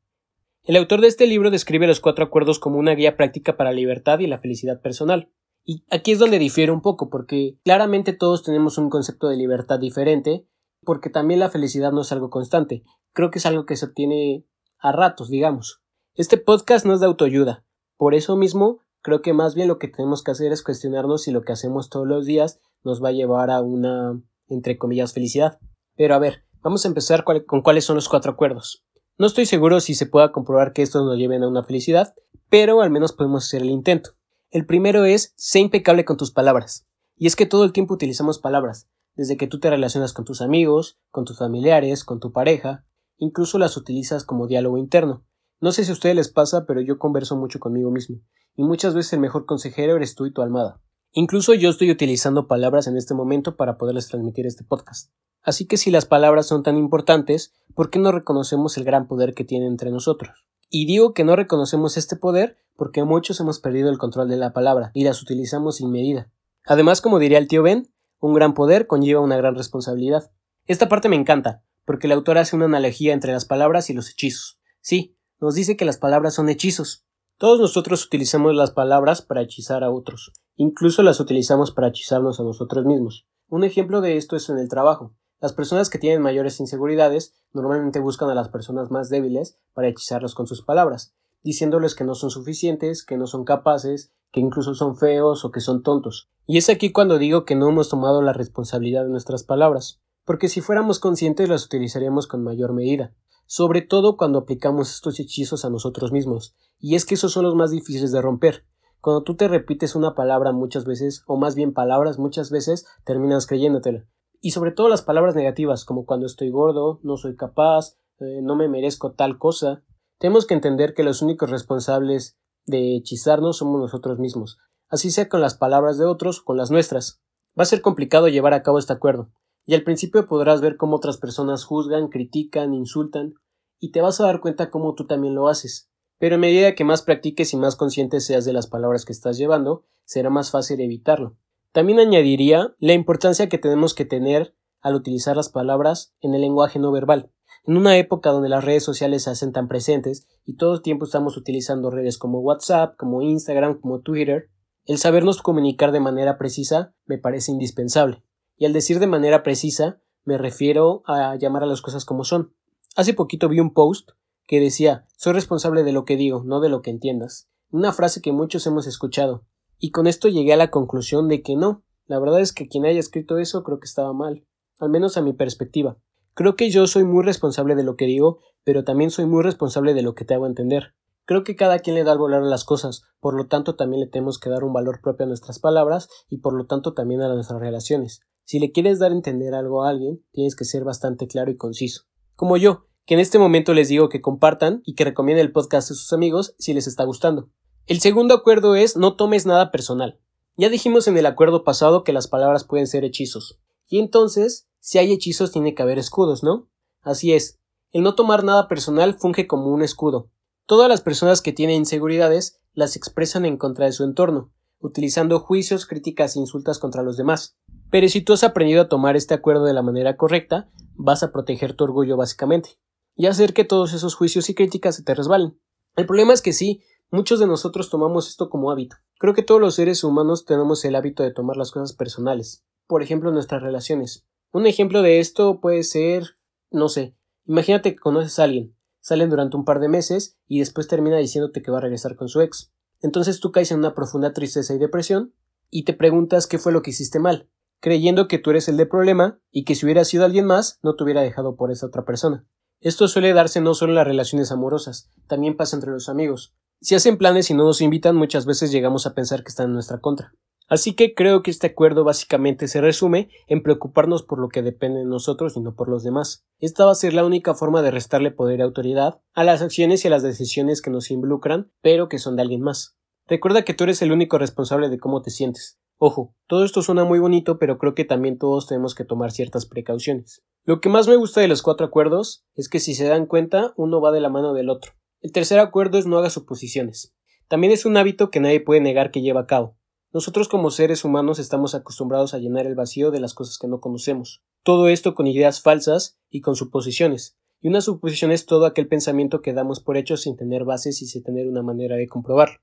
El 0.64 0.76
autor 0.76 1.00
de 1.00 1.08
este 1.08 1.26
libro 1.26 1.50
describe 1.50 1.86
los 1.86 2.00
cuatro 2.00 2.24
acuerdos 2.24 2.58
como 2.58 2.78
una 2.78 2.94
guía 2.94 3.16
práctica 3.16 3.56
para 3.56 3.70
la 3.70 3.76
libertad 3.76 4.18
y 4.18 4.26
la 4.26 4.38
felicidad 4.38 4.80
personal. 4.80 5.32
Y 5.64 5.84
aquí 5.90 6.12
es 6.12 6.18
donde 6.18 6.38
difiere 6.38 6.70
un 6.72 6.82
poco, 6.82 7.10
porque 7.10 7.58
claramente 7.64 8.12
todos 8.12 8.42
tenemos 8.42 8.78
un 8.78 8.90
concepto 8.90 9.28
de 9.28 9.36
libertad 9.36 9.78
diferente 9.78 10.46
porque 10.84 11.10
también 11.10 11.40
la 11.40 11.50
felicidad 11.50 11.92
no 11.92 12.02
es 12.02 12.12
algo 12.12 12.30
constante, 12.30 12.84
creo 13.12 13.30
que 13.30 13.38
es 13.38 13.46
algo 13.46 13.66
que 13.66 13.76
se 13.76 13.86
obtiene 13.86 14.46
a 14.78 14.92
ratos, 14.92 15.28
digamos. 15.28 15.82
Este 16.14 16.38
podcast 16.38 16.86
no 16.86 16.94
es 16.94 17.00
de 17.00 17.06
autoayuda, 17.06 17.64
por 17.96 18.14
eso 18.14 18.36
mismo 18.36 18.80
creo 19.02 19.22
que 19.22 19.32
más 19.32 19.54
bien 19.54 19.68
lo 19.68 19.78
que 19.78 19.88
tenemos 19.88 20.22
que 20.22 20.30
hacer 20.30 20.52
es 20.52 20.62
cuestionarnos 20.62 21.22
si 21.22 21.32
lo 21.32 21.42
que 21.42 21.52
hacemos 21.52 21.88
todos 21.88 22.06
los 22.06 22.26
días 22.26 22.60
nos 22.82 23.02
va 23.02 23.10
a 23.10 23.12
llevar 23.12 23.50
a 23.50 23.60
una, 23.60 24.20
entre 24.48 24.78
comillas, 24.78 25.12
felicidad. 25.12 25.58
Pero 25.96 26.14
a 26.14 26.18
ver, 26.18 26.44
vamos 26.62 26.84
a 26.84 26.88
empezar 26.88 27.24
con 27.24 27.62
cuáles 27.62 27.84
son 27.84 27.96
los 27.96 28.08
cuatro 28.08 28.32
acuerdos. 28.32 28.84
No 29.20 29.26
estoy 29.26 29.44
seguro 29.44 29.80
si 29.80 29.94
se 29.94 30.06
pueda 30.06 30.32
comprobar 30.32 30.72
que 30.72 30.80
estos 30.80 31.04
nos 31.04 31.18
lleven 31.18 31.42
a 31.42 31.48
una 31.48 31.62
felicidad, 31.62 32.14
pero 32.48 32.80
al 32.80 32.88
menos 32.88 33.12
podemos 33.12 33.44
hacer 33.44 33.60
el 33.60 33.68
intento. 33.68 34.12
El 34.50 34.64
primero 34.64 35.04
es, 35.04 35.34
sé 35.36 35.58
impecable 35.58 36.06
con 36.06 36.16
tus 36.16 36.30
palabras. 36.30 36.86
Y 37.18 37.26
es 37.26 37.36
que 37.36 37.44
todo 37.44 37.64
el 37.64 37.72
tiempo 37.72 37.92
utilizamos 37.92 38.38
palabras, 38.38 38.88
desde 39.16 39.36
que 39.36 39.46
tú 39.46 39.60
te 39.60 39.68
relacionas 39.68 40.14
con 40.14 40.24
tus 40.24 40.40
amigos, 40.40 40.98
con 41.10 41.26
tus 41.26 41.36
familiares, 41.36 42.02
con 42.02 42.18
tu 42.18 42.32
pareja, 42.32 42.86
incluso 43.18 43.58
las 43.58 43.76
utilizas 43.76 44.24
como 44.24 44.46
diálogo 44.46 44.78
interno. 44.78 45.22
No 45.60 45.70
sé 45.72 45.84
si 45.84 45.90
a 45.90 45.92
ustedes 45.92 46.16
les 46.16 46.30
pasa, 46.30 46.64
pero 46.64 46.80
yo 46.80 46.98
converso 46.98 47.36
mucho 47.36 47.60
conmigo 47.60 47.90
mismo, 47.90 48.22
y 48.56 48.64
muchas 48.64 48.94
veces 48.94 49.12
el 49.12 49.20
mejor 49.20 49.44
consejero 49.44 49.96
eres 49.96 50.14
tú 50.14 50.24
y 50.24 50.32
tu 50.32 50.40
almada. 50.40 50.80
Incluso 51.12 51.52
yo 51.52 51.68
estoy 51.68 51.90
utilizando 51.90 52.48
palabras 52.48 52.86
en 52.86 52.96
este 52.96 53.12
momento 53.12 53.56
para 53.56 53.76
poderles 53.76 54.08
transmitir 54.08 54.46
este 54.46 54.64
podcast. 54.64 55.12
Así 55.42 55.66
que 55.66 55.76
si 55.76 55.90
las 55.90 56.06
palabras 56.06 56.46
son 56.46 56.62
tan 56.62 56.76
importantes, 56.76 57.52
¿por 57.74 57.90
qué 57.90 57.98
no 57.98 58.12
reconocemos 58.12 58.76
el 58.76 58.84
gran 58.84 59.08
poder 59.08 59.34
que 59.34 59.44
tiene 59.44 59.66
entre 59.66 59.90
nosotros? 59.90 60.46
Y 60.68 60.86
digo 60.86 61.14
que 61.14 61.24
no 61.24 61.34
reconocemos 61.36 61.96
este 61.96 62.16
poder 62.16 62.58
porque 62.76 63.04
muchos 63.04 63.40
hemos 63.40 63.58
perdido 63.58 63.90
el 63.90 63.98
control 63.98 64.28
de 64.28 64.36
la 64.36 64.52
palabra 64.52 64.90
y 64.94 65.04
las 65.04 65.20
utilizamos 65.22 65.76
sin 65.76 65.90
medida. 65.90 66.30
Además, 66.64 67.00
como 67.00 67.18
diría 67.18 67.38
el 67.38 67.48
tío 67.48 67.62
Ben, 67.62 67.92
un 68.20 68.34
gran 68.34 68.54
poder 68.54 68.86
conlleva 68.86 69.20
una 69.20 69.36
gran 69.36 69.54
responsabilidad. 69.54 70.30
Esta 70.66 70.88
parte 70.88 71.08
me 71.08 71.16
encanta, 71.16 71.64
porque 71.84 72.06
el 72.06 72.12
autor 72.12 72.38
hace 72.38 72.54
una 72.54 72.66
analogía 72.66 73.12
entre 73.12 73.32
las 73.32 73.46
palabras 73.46 73.90
y 73.90 73.94
los 73.94 74.10
hechizos. 74.10 74.60
Sí, 74.80 75.16
nos 75.40 75.54
dice 75.54 75.76
que 75.76 75.84
las 75.84 75.98
palabras 75.98 76.34
son 76.34 76.48
hechizos. 76.48 77.06
Todos 77.38 77.58
nosotros 77.58 78.04
utilizamos 78.04 78.54
las 78.54 78.70
palabras 78.70 79.22
para 79.22 79.40
hechizar 79.40 79.82
a 79.82 79.90
otros, 79.90 80.32
incluso 80.56 81.02
las 81.02 81.20
utilizamos 81.20 81.72
para 81.72 81.88
hechizarnos 81.88 82.38
a 82.38 82.44
nosotros 82.44 82.84
mismos. 82.84 83.26
Un 83.48 83.64
ejemplo 83.64 84.02
de 84.02 84.18
esto 84.18 84.36
es 84.36 84.50
en 84.50 84.58
el 84.58 84.68
trabajo. 84.68 85.14
Las 85.40 85.54
personas 85.54 85.88
que 85.88 85.98
tienen 85.98 86.20
mayores 86.20 86.60
inseguridades 86.60 87.34
normalmente 87.54 87.98
buscan 87.98 88.28
a 88.28 88.34
las 88.34 88.50
personas 88.50 88.90
más 88.90 89.08
débiles 89.08 89.56
para 89.72 89.88
hechizarlos 89.88 90.34
con 90.34 90.46
sus 90.46 90.62
palabras, 90.62 91.14
diciéndoles 91.42 91.94
que 91.94 92.04
no 92.04 92.14
son 92.14 92.30
suficientes, 92.30 93.04
que 93.04 93.16
no 93.16 93.26
son 93.26 93.44
capaces, 93.44 94.12
que 94.32 94.40
incluso 94.40 94.74
son 94.74 94.96
feos 94.98 95.44
o 95.46 95.50
que 95.50 95.60
son 95.60 95.82
tontos. 95.82 96.28
Y 96.46 96.58
es 96.58 96.68
aquí 96.68 96.92
cuando 96.92 97.18
digo 97.18 97.46
que 97.46 97.56
no 97.56 97.70
hemos 97.70 97.88
tomado 97.88 98.20
la 98.20 98.34
responsabilidad 98.34 99.04
de 99.04 99.10
nuestras 99.10 99.42
palabras, 99.42 100.02
porque 100.26 100.48
si 100.48 100.60
fuéramos 100.60 100.98
conscientes 100.98 101.48
las 101.48 101.64
utilizaríamos 101.64 102.26
con 102.26 102.44
mayor 102.44 102.74
medida, 102.74 103.14
sobre 103.46 103.80
todo 103.80 104.18
cuando 104.18 104.40
aplicamos 104.40 104.94
estos 104.94 105.18
hechizos 105.20 105.64
a 105.64 105.70
nosotros 105.70 106.12
mismos, 106.12 106.54
y 106.78 106.96
es 106.96 107.06
que 107.06 107.14
esos 107.14 107.32
son 107.32 107.44
los 107.44 107.54
más 107.54 107.70
difíciles 107.70 108.12
de 108.12 108.20
romper. 108.20 108.66
Cuando 109.00 109.22
tú 109.22 109.36
te 109.36 109.48
repites 109.48 109.94
una 109.94 110.14
palabra 110.14 110.52
muchas 110.52 110.84
veces, 110.84 111.22
o 111.26 111.38
más 111.38 111.54
bien 111.54 111.72
palabras 111.72 112.18
muchas 112.18 112.50
veces, 112.50 112.86
terminas 113.04 113.46
creyéndotela. 113.46 114.06
Y 114.40 114.52
sobre 114.52 114.72
todo 114.72 114.88
las 114.88 115.02
palabras 115.02 115.34
negativas, 115.34 115.84
como 115.84 116.06
cuando 116.06 116.26
estoy 116.26 116.50
gordo, 116.50 116.98
no 117.02 117.16
soy 117.16 117.36
capaz, 117.36 117.98
eh, 118.20 118.40
no 118.42 118.56
me 118.56 118.68
merezco 118.68 119.12
tal 119.12 119.38
cosa. 119.38 119.82
Tenemos 120.18 120.46
que 120.46 120.54
entender 120.54 120.94
que 120.94 121.02
los 121.02 121.22
únicos 121.22 121.50
responsables 121.50 122.38
de 122.66 122.96
hechizarnos 122.96 123.58
somos 123.58 123.80
nosotros 123.80 124.18
mismos, 124.18 124.58
así 124.88 125.10
sea 125.10 125.28
con 125.28 125.40
las 125.40 125.54
palabras 125.54 125.98
de 125.98 126.06
otros 126.06 126.40
o 126.40 126.44
con 126.44 126.56
las 126.56 126.70
nuestras. 126.70 127.20
Va 127.58 127.62
a 127.62 127.66
ser 127.66 127.82
complicado 127.82 128.28
llevar 128.28 128.54
a 128.54 128.62
cabo 128.62 128.78
este 128.78 128.92
acuerdo, 128.92 129.30
y 129.66 129.74
al 129.74 129.82
principio 129.82 130.26
podrás 130.26 130.60
ver 130.60 130.76
cómo 130.76 130.96
otras 130.96 131.16
personas 131.16 131.64
juzgan, 131.64 132.08
critican, 132.08 132.74
insultan, 132.74 133.34
y 133.78 133.92
te 133.92 134.00
vas 134.00 134.20
a 134.20 134.26
dar 134.26 134.40
cuenta 134.40 134.70
cómo 134.70 134.94
tú 134.94 135.06
también 135.06 135.34
lo 135.34 135.48
haces. 135.48 135.90
Pero 136.18 136.36
a 136.36 136.38
medida 136.38 136.74
que 136.74 136.84
más 136.84 137.02
practiques 137.02 137.52
y 137.54 137.56
más 137.56 137.76
consciente 137.76 138.20
seas 138.20 138.44
de 138.44 138.52
las 138.52 138.66
palabras 138.66 139.04
que 139.04 139.12
estás 139.12 139.38
llevando, 139.38 139.86
será 140.04 140.28
más 140.28 140.50
fácil 140.50 140.80
evitarlo. 140.80 141.36
También 141.72 142.00
añadiría 142.00 142.74
la 142.78 142.94
importancia 142.94 143.48
que 143.48 143.58
tenemos 143.58 143.94
que 143.94 144.04
tener 144.04 144.54
al 144.80 144.94
utilizar 144.94 145.36
las 145.36 145.48
palabras 145.48 146.14
en 146.20 146.34
el 146.34 146.40
lenguaje 146.40 146.78
no 146.78 146.90
verbal. 146.90 147.30
En 147.64 147.76
una 147.76 147.96
época 147.96 148.30
donde 148.30 148.48
las 148.48 148.64
redes 148.64 148.82
sociales 148.82 149.24
se 149.24 149.30
hacen 149.30 149.52
tan 149.52 149.68
presentes 149.68 150.26
y 150.44 150.56
todo 150.56 150.74
el 150.74 150.82
tiempo 150.82 151.04
estamos 151.04 151.36
utilizando 151.36 151.90
redes 151.90 152.18
como 152.18 152.40
WhatsApp, 152.40 152.96
como 152.96 153.22
Instagram, 153.22 153.80
como 153.80 154.00
Twitter, 154.00 154.50
el 154.86 154.98
sabernos 154.98 155.42
comunicar 155.42 155.92
de 155.92 156.00
manera 156.00 156.38
precisa 156.38 156.94
me 157.04 157.18
parece 157.18 157.52
indispensable. 157.52 158.24
Y 158.56 158.64
al 158.64 158.72
decir 158.72 158.98
de 158.98 159.06
manera 159.06 159.42
precisa, 159.42 160.00
me 160.24 160.38
refiero 160.38 161.02
a 161.06 161.36
llamar 161.36 161.62
a 161.62 161.66
las 161.66 161.82
cosas 161.82 162.04
como 162.04 162.24
son. 162.24 162.54
Hace 162.96 163.14
poquito 163.14 163.48
vi 163.48 163.60
un 163.60 163.72
post 163.72 164.10
que 164.46 164.58
decía 164.58 165.06
soy 165.16 165.34
responsable 165.34 165.84
de 165.84 165.92
lo 165.92 166.04
que 166.04 166.16
digo, 166.16 166.42
no 166.44 166.60
de 166.60 166.70
lo 166.70 166.82
que 166.82 166.90
entiendas. 166.90 167.48
Una 167.70 167.92
frase 167.92 168.20
que 168.20 168.32
muchos 168.32 168.66
hemos 168.66 168.86
escuchado, 168.86 169.44
y 169.80 169.90
con 169.90 170.06
esto 170.06 170.28
llegué 170.28 170.52
a 170.52 170.58
la 170.58 170.70
conclusión 170.70 171.26
de 171.26 171.42
que 171.42 171.56
no. 171.56 171.82
La 172.06 172.20
verdad 172.20 172.40
es 172.40 172.52
que 172.52 172.68
quien 172.68 172.84
haya 172.84 173.00
escrito 173.00 173.38
eso 173.38 173.64
creo 173.64 173.80
que 173.80 173.86
estaba 173.86 174.12
mal, 174.12 174.44
al 174.78 174.90
menos 174.90 175.16
a 175.16 175.22
mi 175.22 175.32
perspectiva. 175.32 175.96
Creo 176.34 176.54
que 176.54 176.70
yo 176.70 176.86
soy 176.86 177.04
muy 177.04 177.24
responsable 177.24 177.74
de 177.74 177.82
lo 177.82 177.96
que 177.96 178.04
digo, 178.04 178.40
pero 178.62 178.84
también 178.84 179.10
soy 179.10 179.26
muy 179.26 179.42
responsable 179.42 179.94
de 179.94 180.02
lo 180.02 180.14
que 180.14 180.24
te 180.24 180.34
hago 180.34 180.46
entender. 180.46 180.94
Creo 181.24 181.44
que 181.44 181.56
cada 181.56 181.78
quien 181.78 181.96
le 181.96 182.04
da 182.04 182.12
el 182.12 182.18
valor 182.18 182.42
a 182.42 182.46
las 182.46 182.64
cosas, 182.64 183.02
por 183.20 183.34
lo 183.34 183.46
tanto 183.46 183.76
también 183.76 184.00
le 184.00 184.06
tenemos 184.06 184.38
que 184.38 184.50
dar 184.50 184.64
un 184.64 184.72
valor 184.72 185.00
propio 185.00 185.24
a 185.24 185.28
nuestras 185.28 185.58
palabras 185.58 186.08
y 186.28 186.38
por 186.38 186.54
lo 186.54 186.66
tanto 186.66 186.92
también 186.92 187.22
a 187.22 187.32
nuestras 187.32 187.60
relaciones. 187.60 188.20
Si 188.44 188.58
le 188.58 188.72
quieres 188.72 188.98
dar 188.98 189.12
a 189.12 189.14
entender 189.14 189.54
algo 189.54 189.84
a 189.84 189.90
alguien, 189.90 190.24
tienes 190.32 190.56
que 190.56 190.64
ser 190.64 190.82
bastante 190.82 191.26
claro 191.28 191.50
y 191.50 191.56
conciso. 191.56 192.02
Como 192.34 192.56
yo, 192.56 192.86
que 193.06 193.14
en 193.14 193.20
este 193.20 193.38
momento 193.38 193.74
les 193.74 193.88
digo 193.88 194.08
que 194.08 194.20
compartan 194.20 194.82
y 194.84 194.94
que 194.94 195.04
recomienden 195.04 195.46
el 195.46 195.52
podcast 195.52 195.90
a 195.90 195.94
sus 195.94 196.12
amigos 196.12 196.54
si 196.58 196.74
les 196.74 196.86
está 196.86 197.04
gustando. 197.04 197.50
El 197.90 197.98
segundo 197.98 198.34
acuerdo 198.34 198.76
es 198.76 198.96
no 198.96 199.16
tomes 199.16 199.46
nada 199.46 199.72
personal. 199.72 200.20
Ya 200.56 200.68
dijimos 200.68 201.08
en 201.08 201.18
el 201.18 201.26
acuerdo 201.26 201.64
pasado 201.64 202.04
que 202.04 202.12
las 202.12 202.28
palabras 202.28 202.62
pueden 202.62 202.86
ser 202.86 203.04
hechizos. 203.04 203.58
Y 203.88 203.98
entonces, 203.98 204.68
si 204.78 204.98
hay 204.98 205.10
hechizos 205.10 205.50
tiene 205.50 205.74
que 205.74 205.82
haber 205.82 205.98
escudos, 205.98 206.44
¿no? 206.44 206.68
Así 207.02 207.32
es. 207.32 207.58
El 207.90 208.04
no 208.04 208.14
tomar 208.14 208.44
nada 208.44 208.68
personal 208.68 209.18
funge 209.18 209.48
como 209.48 209.72
un 209.72 209.82
escudo. 209.82 210.30
Todas 210.66 210.88
las 210.88 211.00
personas 211.00 211.42
que 211.42 211.52
tienen 211.52 211.78
inseguridades 211.78 212.60
las 212.74 212.94
expresan 212.94 213.44
en 213.44 213.56
contra 213.56 213.86
de 213.86 213.92
su 213.92 214.04
entorno, 214.04 214.52
utilizando 214.78 215.40
juicios, 215.40 215.84
críticas 215.84 216.36
e 216.36 216.38
insultas 216.38 216.78
contra 216.78 217.02
los 217.02 217.16
demás. 217.16 217.56
Pero 217.90 218.08
si 218.08 218.20
tú 218.20 218.34
has 218.34 218.44
aprendido 218.44 218.82
a 218.82 218.88
tomar 218.88 219.16
este 219.16 219.34
acuerdo 219.34 219.64
de 219.64 219.74
la 219.74 219.82
manera 219.82 220.16
correcta, 220.16 220.70
vas 220.94 221.24
a 221.24 221.32
proteger 221.32 221.74
tu 221.74 221.82
orgullo 221.82 222.16
básicamente, 222.16 222.78
y 223.16 223.26
hacer 223.26 223.52
que 223.52 223.64
todos 223.64 223.94
esos 223.94 224.14
juicios 224.14 224.48
y 224.48 224.54
críticas 224.54 224.94
se 224.94 225.02
te 225.02 225.12
resbalen. 225.12 225.58
El 225.96 226.06
problema 226.06 226.32
es 226.32 226.40
que 226.40 226.52
sí, 226.52 226.84
Muchos 227.12 227.40
de 227.40 227.48
nosotros 227.48 227.90
tomamos 227.90 228.28
esto 228.28 228.48
como 228.48 228.70
hábito. 228.70 228.96
Creo 229.18 229.34
que 229.34 229.42
todos 229.42 229.60
los 229.60 229.74
seres 229.74 230.04
humanos 230.04 230.44
tenemos 230.44 230.84
el 230.84 230.94
hábito 230.94 231.24
de 231.24 231.32
tomar 231.32 231.56
las 231.56 231.72
cosas 231.72 231.92
personales. 231.92 232.64
Por 232.86 233.02
ejemplo, 233.02 233.32
nuestras 233.32 233.62
relaciones. 233.62 234.26
Un 234.52 234.66
ejemplo 234.66 235.02
de 235.02 235.18
esto 235.18 235.60
puede 235.60 235.82
ser, 235.82 236.36
no 236.70 236.88
sé, 236.88 237.16
imagínate 237.46 237.94
que 237.94 238.00
conoces 238.00 238.38
a 238.38 238.44
alguien, 238.44 238.76
salen 239.00 239.28
durante 239.28 239.56
un 239.56 239.64
par 239.64 239.80
de 239.80 239.88
meses 239.88 240.38
y 240.46 240.60
después 240.60 240.86
termina 240.86 241.16
diciéndote 241.16 241.62
que 241.62 241.72
va 241.72 241.78
a 241.78 241.82
regresar 241.82 242.14
con 242.14 242.28
su 242.28 242.42
ex. 242.42 242.72
Entonces 243.00 243.40
tú 243.40 243.50
caes 243.50 243.72
en 243.72 243.78
una 243.78 243.94
profunda 243.94 244.32
tristeza 244.32 244.72
y 244.72 244.78
depresión 244.78 245.34
y 245.68 245.84
te 245.84 245.94
preguntas 245.94 246.46
qué 246.46 246.58
fue 246.58 246.70
lo 246.70 246.82
que 246.82 246.90
hiciste 246.90 247.18
mal, 247.18 247.48
creyendo 247.80 248.28
que 248.28 248.38
tú 248.38 248.50
eres 248.50 248.68
el 248.68 248.76
de 248.76 248.86
problema 248.86 249.40
y 249.50 249.64
que 249.64 249.74
si 249.74 249.84
hubiera 249.84 250.04
sido 250.04 250.24
alguien 250.24 250.46
más 250.46 250.78
no 250.82 250.94
te 250.94 251.02
hubiera 251.02 251.22
dejado 251.22 251.56
por 251.56 251.72
esa 251.72 251.86
otra 251.86 252.04
persona. 252.04 252.46
Esto 252.80 253.08
suele 253.08 253.32
darse 253.32 253.60
no 253.60 253.74
solo 253.74 253.92
en 253.92 253.96
las 253.96 254.06
relaciones 254.06 254.52
amorosas, 254.52 255.10
también 255.26 255.56
pasa 255.56 255.76
entre 255.76 255.90
los 255.90 256.08
amigos. 256.08 256.54
Si 256.82 256.94
hacen 256.94 257.18
planes 257.18 257.50
y 257.50 257.54
no 257.54 257.64
nos 257.64 257.82
invitan, 257.82 258.16
muchas 258.16 258.46
veces 258.46 258.72
llegamos 258.72 259.06
a 259.06 259.14
pensar 259.14 259.42
que 259.42 259.50
están 259.50 259.66
en 259.66 259.74
nuestra 259.74 259.98
contra. 259.98 260.32
Así 260.66 260.94
que 260.94 261.14
creo 261.14 261.42
que 261.42 261.50
este 261.50 261.66
acuerdo 261.66 262.04
básicamente 262.04 262.68
se 262.68 262.80
resume 262.80 263.28
en 263.48 263.62
preocuparnos 263.62 264.22
por 264.22 264.38
lo 264.38 264.48
que 264.48 264.62
depende 264.62 265.00
de 265.00 265.04
nosotros 265.04 265.56
y 265.56 265.60
no 265.60 265.74
por 265.74 265.90
los 265.90 266.04
demás. 266.04 266.46
Esta 266.58 266.86
va 266.86 266.92
a 266.92 266.94
ser 266.94 267.12
la 267.12 267.26
única 267.26 267.54
forma 267.54 267.82
de 267.82 267.90
restarle 267.90 268.30
poder 268.30 268.60
y 268.60 268.62
autoridad 268.62 269.20
a 269.34 269.44
las 269.44 269.60
acciones 269.60 270.04
y 270.04 270.08
a 270.08 270.10
las 270.10 270.22
decisiones 270.22 270.80
que 270.80 270.90
nos 270.90 271.10
involucran, 271.10 271.70
pero 271.82 272.08
que 272.08 272.18
son 272.18 272.36
de 272.36 272.42
alguien 272.42 272.62
más. 272.62 272.96
Recuerda 273.26 273.62
que 273.62 273.74
tú 273.74 273.84
eres 273.84 274.00
el 274.00 274.12
único 274.12 274.38
responsable 274.38 274.88
de 274.88 274.98
cómo 274.98 275.20
te 275.20 275.30
sientes. 275.30 275.78
Ojo, 275.98 276.34
todo 276.46 276.64
esto 276.64 276.80
suena 276.80 277.04
muy 277.04 277.18
bonito, 277.18 277.58
pero 277.58 277.76
creo 277.76 277.94
que 277.94 278.06
también 278.06 278.38
todos 278.38 278.66
tenemos 278.66 278.94
que 278.94 279.04
tomar 279.04 279.32
ciertas 279.32 279.66
precauciones. 279.66 280.42
Lo 280.64 280.80
que 280.80 280.88
más 280.88 281.08
me 281.08 281.16
gusta 281.16 281.42
de 281.42 281.48
los 281.48 281.60
cuatro 281.60 281.84
acuerdos 281.84 282.46
es 282.54 282.70
que 282.70 282.80
si 282.80 282.94
se 282.94 283.06
dan 283.06 283.26
cuenta, 283.26 283.74
uno 283.76 284.00
va 284.00 284.12
de 284.12 284.20
la 284.22 284.30
mano 284.30 284.54
del 284.54 284.70
otro. 284.70 284.92
El 285.22 285.32
tercer 285.32 285.58
acuerdo 285.58 285.98
es 285.98 286.06
no 286.06 286.16
haga 286.16 286.30
suposiciones. 286.30 287.14
También 287.46 287.74
es 287.74 287.84
un 287.84 287.98
hábito 287.98 288.30
que 288.30 288.40
nadie 288.40 288.60
puede 288.60 288.80
negar 288.80 289.10
que 289.10 289.20
lleva 289.20 289.42
a 289.42 289.46
cabo. 289.46 289.76
Nosotros 290.14 290.48
como 290.48 290.70
seres 290.70 291.04
humanos 291.04 291.38
estamos 291.38 291.74
acostumbrados 291.74 292.32
a 292.32 292.38
llenar 292.38 292.66
el 292.66 292.74
vacío 292.74 293.10
de 293.10 293.20
las 293.20 293.34
cosas 293.34 293.58
que 293.58 293.68
no 293.68 293.80
conocemos. 293.80 294.42
Todo 294.62 294.88
esto 294.88 295.14
con 295.14 295.26
ideas 295.26 295.60
falsas 295.60 296.18
y 296.30 296.40
con 296.40 296.56
suposiciones. 296.56 297.36
Y 297.60 297.68
una 297.68 297.82
suposición 297.82 298.32
es 298.32 298.46
todo 298.46 298.64
aquel 298.64 298.88
pensamiento 298.88 299.42
que 299.42 299.52
damos 299.52 299.80
por 299.80 299.98
hecho 299.98 300.16
sin 300.16 300.38
tener 300.38 300.64
bases 300.64 301.02
y 301.02 301.06
sin 301.06 301.22
tener 301.22 301.48
una 301.48 301.62
manera 301.62 301.96
de 301.96 302.08
comprobarlo. 302.08 302.56